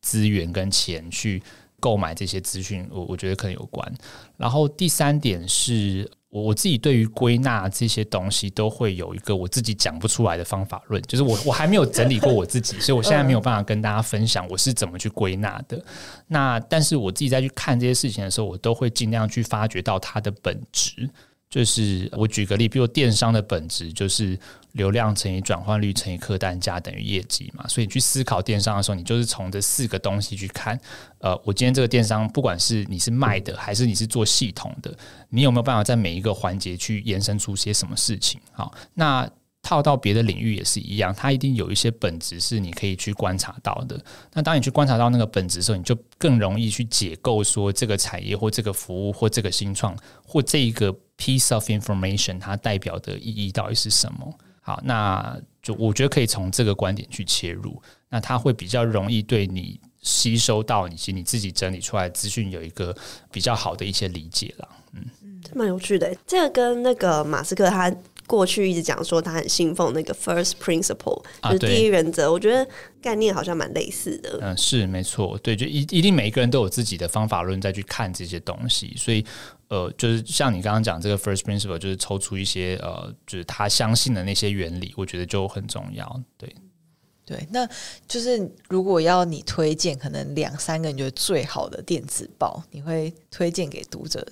[0.00, 1.42] 资源跟钱去
[1.80, 3.92] 购买这些资讯，我我觉得可能有关。
[4.38, 15.84] 然后第三点是我我自己对于归纳这些东西都会有一个我自己讲不出来的方法论，就是我我还没有整理过我自己， 所以我现在没有办法跟大家分享我是怎么去归纳的。
[16.28, 21.10] 那但是我自己在去看这些事情的时候，我都会尽量去发掘到它的本质。
[21.54, 24.36] 就是我举个例，比如电商的本质就是
[24.72, 27.64] 流量乘以转换率乘以客单价等于业绩嘛。
[27.68, 30.76] 所以你去思考电商的时候，你就是从这四个东西去看。
[31.18, 34.92] 呃，我今天这个电商，不管是你是卖的还是你是做系统的，
[35.28, 38.40] 你有没有办法在每一个环节去延伸出些什么事情？
[38.50, 39.30] 好，那。
[39.64, 43.98] 套到别的领域也是一样，它一定有一些本质是你可以去观察到的。
[44.34, 54.32] 那当你去观察到那个本质的时候，你就更容易去解构说这个产业或这个服务或这个新创或这一个 piece of information 它代表的意义到底是什么。
[54.60, 62.94] 好，那就我觉得可以从这个观点去切入，那它会比较容易对你吸收到以及你自己整理出来资讯有一个
[63.32, 64.68] 比较好的一些理解了。
[64.92, 66.14] 嗯，这蛮有趣的。
[66.26, 67.90] 这个跟那个马斯克他。
[68.26, 72.26] 过去一直讲说他很信奉那个 first principle，就是第一原则。
[72.26, 72.66] 啊、我觉得
[73.02, 74.38] 概念好像蛮类似的。
[74.40, 78.94] 嗯，是没错，对，就一一定每一个人都有自己的方法论再去看这些东西。
[78.96, 79.24] 所以，
[79.68, 86.20] 呃，就是像你刚刚讲这个 first principle，就是抽出一些呃，就是他相信的那些原理，我觉得就很重要。
[86.38, 86.54] 对，
[87.26, 87.68] 对，那
[88.08, 94.26] 就是如果要你推荐，可能两三个你觉得最好的电子报，你会推荐给读者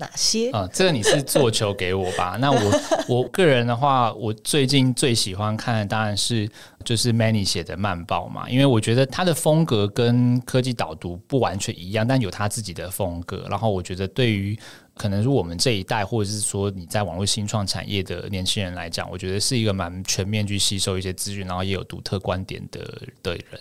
[0.00, 0.50] 哪些？
[0.50, 2.36] 啊、呃，这个你是做球给我吧？
[2.42, 6.50] 那我我个人的话，我最近最喜欢看的当然是
[6.84, 13.46] 就是 Manny 写的慢报嘛，因为我觉得他的风格跟科技导读不完全一样，但有他自己的风格。
[13.48, 14.58] 然后我觉得对于
[15.00, 22.80] 可能是我们这一代，或者是说你在网络新创产业的年轻人来讲，我觉得是一个蛮全面去吸收一些资讯，然后也有独特观点的
[23.22, 23.58] 的人。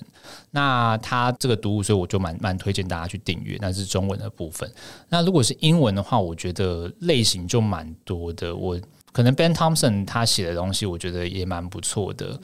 [0.52, 3.58] 那他这个读物，所以我就蛮蛮推荐大家去订阅。
[3.62, 4.70] 那是中文的部分。
[5.08, 8.54] 那如果是英文的话，我觉得类型就蛮多的。
[8.54, 8.78] 我
[9.14, 12.38] 可能 Ben Thompson 他写的东西，我觉得也蛮不错的。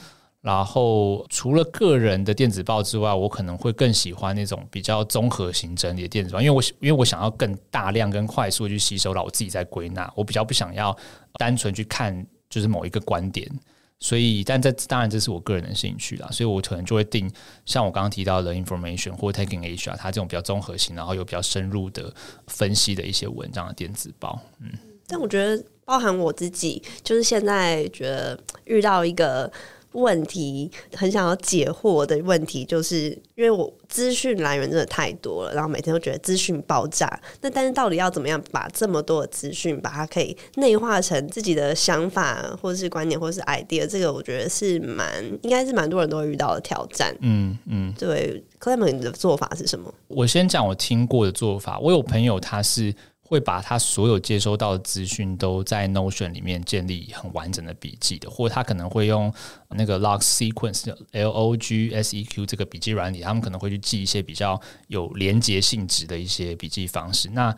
[0.46, 10.96] 然后除了个人的电子报之外，我可能会更喜欢那种比较综合型整理的电子报，因为我因为我想要更大量、更快速去吸收到我自己在归纳，我比较不想要
[11.40, 13.50] 单纯去看就是某一个观点，
[13.98, 17.28] 所以但这当然这是我个人的兴趣啦，所以我可能就会定
[17.66, 22.14] 像我刚刚提到的 information 或 Taking Asia，它这种比较综合型，然后有比较深入的
[22.46, 24.70] 分析的一些文章的电子报，嗯，
[25.08, 29.52] 但我觉得包含我自己，就是现在觉得遇到一个。
[29.96, 37.20] 问题很想要解惑的问题，就是因为我资讯来源真的太多了，然后每天都觉得资讯爆炸。
[37.42, 43.88] 那但是到底要怎么样把这么多的资讯，把它可以内化成自己的想法，或者是观点，或者是 idea？
[43.88, 47.16] 这个我觉得是蛮应该是蛮多人都会遇到的挑战。
[47.22, 49.94] 嗯嗯，对，Clement 的做法是什么？
[50.10, 51.80] 我先讲我听过的做法。
[51.80, 52.94] 我有朋友他是。
[53.28, 59.34] 会把他所有接收到的资讯都在 Notion 里面建立很完整的笔记的，或者他可能会用
[59.70, 67.30] 那个 Log Sequence L O G S E Q 这个笔记软体，他们可能会去记一些比较有连结性质的一些笔记方式。
[67.32, 67.56] 那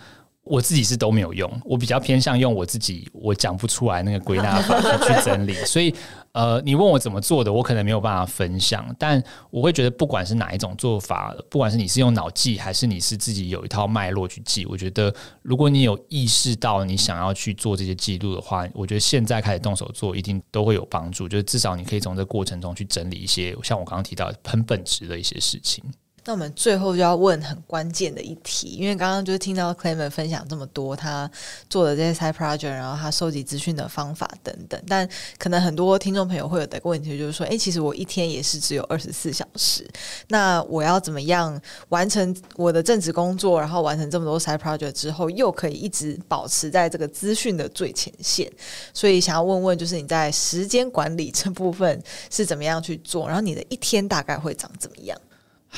[0.49, 5.93] 我自己是都没有用，我比较偏向用我自己我讲不出来那个归纳方式去整理， 所以。
[6.33, 21.27] 呃，你问我怎么做的，我可能没有办法分享，但我会觉得，不管是哪一种做法，不管是你是用脑记，还是你是自己有一套脉络去记，我觉得，如果你有意识到你想要去做这些记录的话，我觉得现在开始动手做，一定都会有帮助。
[21.27, 25.83] 就是至少你可以从这过程中去整理一些，像我刚刚提到很本质的一些事情。
[26.27, 31.31] 那我们最后就要问很关键的一题，因为刚刚就是听到 Clement 分享这么多他
[31.69, 35.07] 做的这些 side project，然后他收集资讯的方法等等，但
[35.37, 39.89] 可能很多听众朋友会有的一个问题就是说，哎，其实我一天也是只有二十四小时，
[40.27, 41.57] 那我要怎么样
[41.87, 48.51] 完成我的正职工作，然后完成这么多 side project 之后，又可以一直保持在这个资讯的最前线？
[48.93, 55.17] 所以想要问问，就是你在时间管理这部分是怎么样去做，然后你的一天大概会长怎么样？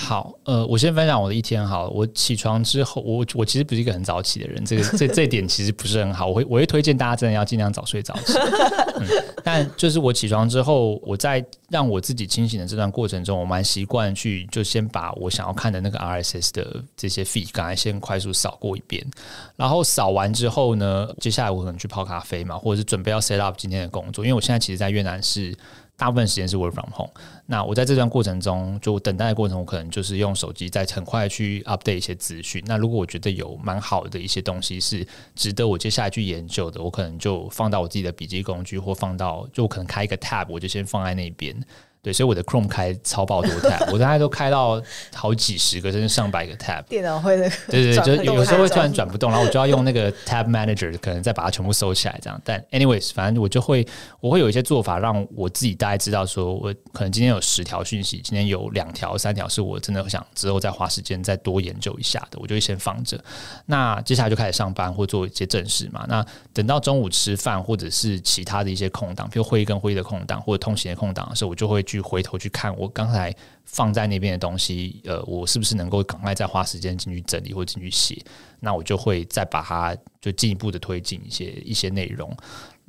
[0.02, 1.90] 好，呃，我先分享我的一天好了。
[1.90, 6.26] 我起床之后，我我其实不是一个很早起的人，这个这这点其实不是很好。
[6.26, 8.34] 我会我会推荐大家真的要尽量早睡早起。
[9.02, 9.06] 嗯，
[9.44, 19.06] 但就是我起床之后，我在让我自己清醒的这段过程中，我蛮习惯去就先把我想要看的那个 RSS 的这些 feed 刚才先快速扫过一遍，
[19.58, 25.54] 然后扫完之后呢，接下来我可能去泡咖啡嘛，或者是准备要 set up 今天的工作，因为我现在其实，在越南是。
[26.00, 27.12] 大部分时间是 work from home。
[27.46, 32.64] 那我在这段过程中，就等待的过程，我可能就是用手机在很快去 update 一些资讯。
[32.66, 41.56] 那如果我觉得有蛮好的一些东西是值得我接下来去研究的，我可能就放到我自己的笔记工具，或放到就可能开一个 tab，我就先放在那边。
[42.02, 44.82] 对，所以我的 Chrome 开超爆多 tab， 我大概都开到
[45.14, 46.82] 好几十个，甚至上百个 tab。
[46.84, 52.42] 电脑会的，对对对，就有时候会突然转不动，然后我就要用那个 Tab Manager，可能再把它全部收起来，这样。
[52.46, 53.86] 但 anyways，反正我就会，
[54.22, 63.22] 我会有一些做法，让我自己大概知道，说我可能今天有十条讯息，今天有两条、三条是我真的想之后再花时间再多研究一下的，我就会先放着。
[63.66, 66.06] 那接下来就开始上班或做一些正事嘛。
[66.08, 72.76] 那等到中午吃饭或者是其他的一些空档，比如会议跟会议的空档或者通勤的空档的时候，我就会去回头去看。
[72.78, 73.36] 我刚才
[73.66, 78.22] 放在那边的东西，呃，我是不是能够赶快再花时间进去整理或进去写？
[78.60, 82.36] 那我就会再把它就进一步的推进一些一些内容。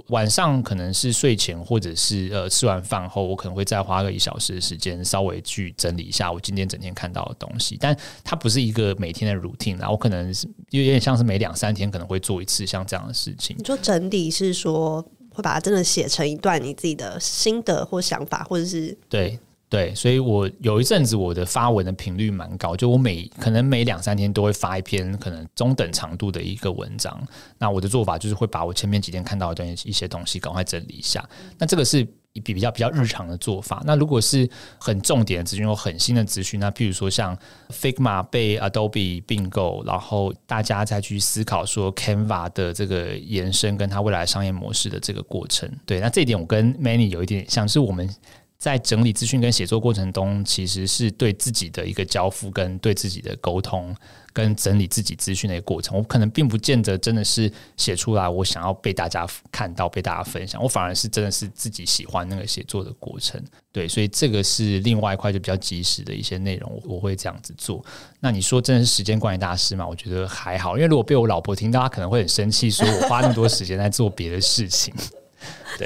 [0.08, 7.76] 晚上可能是睡前或者是呃吃完饭后，我可能会再花个一小时的时间，稍微去整理一下我今天整天看到的东西。
[7.78, 13.54] 但它不是一个每天的 routine，然后我可能是有点像是每两三天可能会做一次像这样的事情。
[13.58, 15.06] 你说整理是说
[15.40, 19.38] 把它真的写成一段你自己的心得或想法，或者是对。
[19.70, 27.24] 对，所以我有一阵子我的发文的频率蛮高，就我每可能每两三天都会发一篇可能中等长度的一个文章。
[27.56, 31.24] 那我的做法就是会把我前面几天看到的东一些东西赶快整理一下。
[31.56, 33.80] 那这个是比比较比较日常的做法。
[33.86, 34.48] 那如果是
[34.80, 45.70] 很重点的资讯或很新的资讯，那譬如说像 Figma 被 Adobe 并购，然后大家再去思考说 Canva 的这个延伸跟它未来商业模式的这个过程。
[45.86, 48.12] 对，那这一点我跟 Manny 有一点像是我们。
[48.60, 53.92] 在整理资讯跟写作过程中，其实是对自己的一个交付跟对自己的沟通。
[54.32, 60.62] 跟整理自己资讯的一个过程，我可能并不见得真的是写出来，我想要被大家看到、被大家分享。
[60.62, 63.42] 我反而是真的是自己喜欢那个写作的过程，
[63.72, 67.84] 对，所以这个是另外一块就比较及时的一些内容，我会这样子做。
[68.20, 69.84] 那你说真的是时间管理大师吗？
[69.84, 74.94] 我觉得还好，因为如果被我老婆听到，她可能会很生气，说我花那么多时间在做别的事情。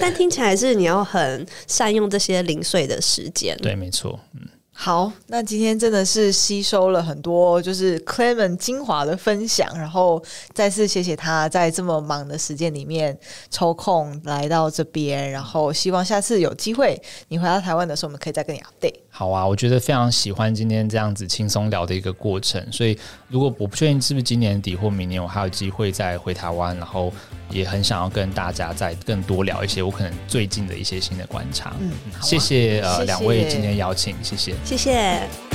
[0.00, 3.56] 但听起来是你要很善用这些零碎的时间。
[3.58, 4.48] 对，没错，嗯。
[4.76, 10.20] 好，那今天真的是吸收了很多，就是 Clement 精华的分享，然后
[10.52, 13.16] 再次谢谢他在这么忙的时间里面
[13.50, 18.98] 抽空来到这边，然后希望下次有机会你回到台湾的时候，我们可以再跟你 update。
[19.16, 22.98] 好啊，我觉得非常喜欢今天这样子轻松聊的一个过程，所以
[23.28, 27.12] 如果我不确定是不是今年底或明年我还有机会再回台湾，然后
[27.48, 31.76] 也很想要跟大家再更多聊一些我可能最近的一些新的观察。
[31.78, 34.52] 嗯，谢谢呃两位今天邀请，谢谢。
[34.64, 35.53] 谢谢。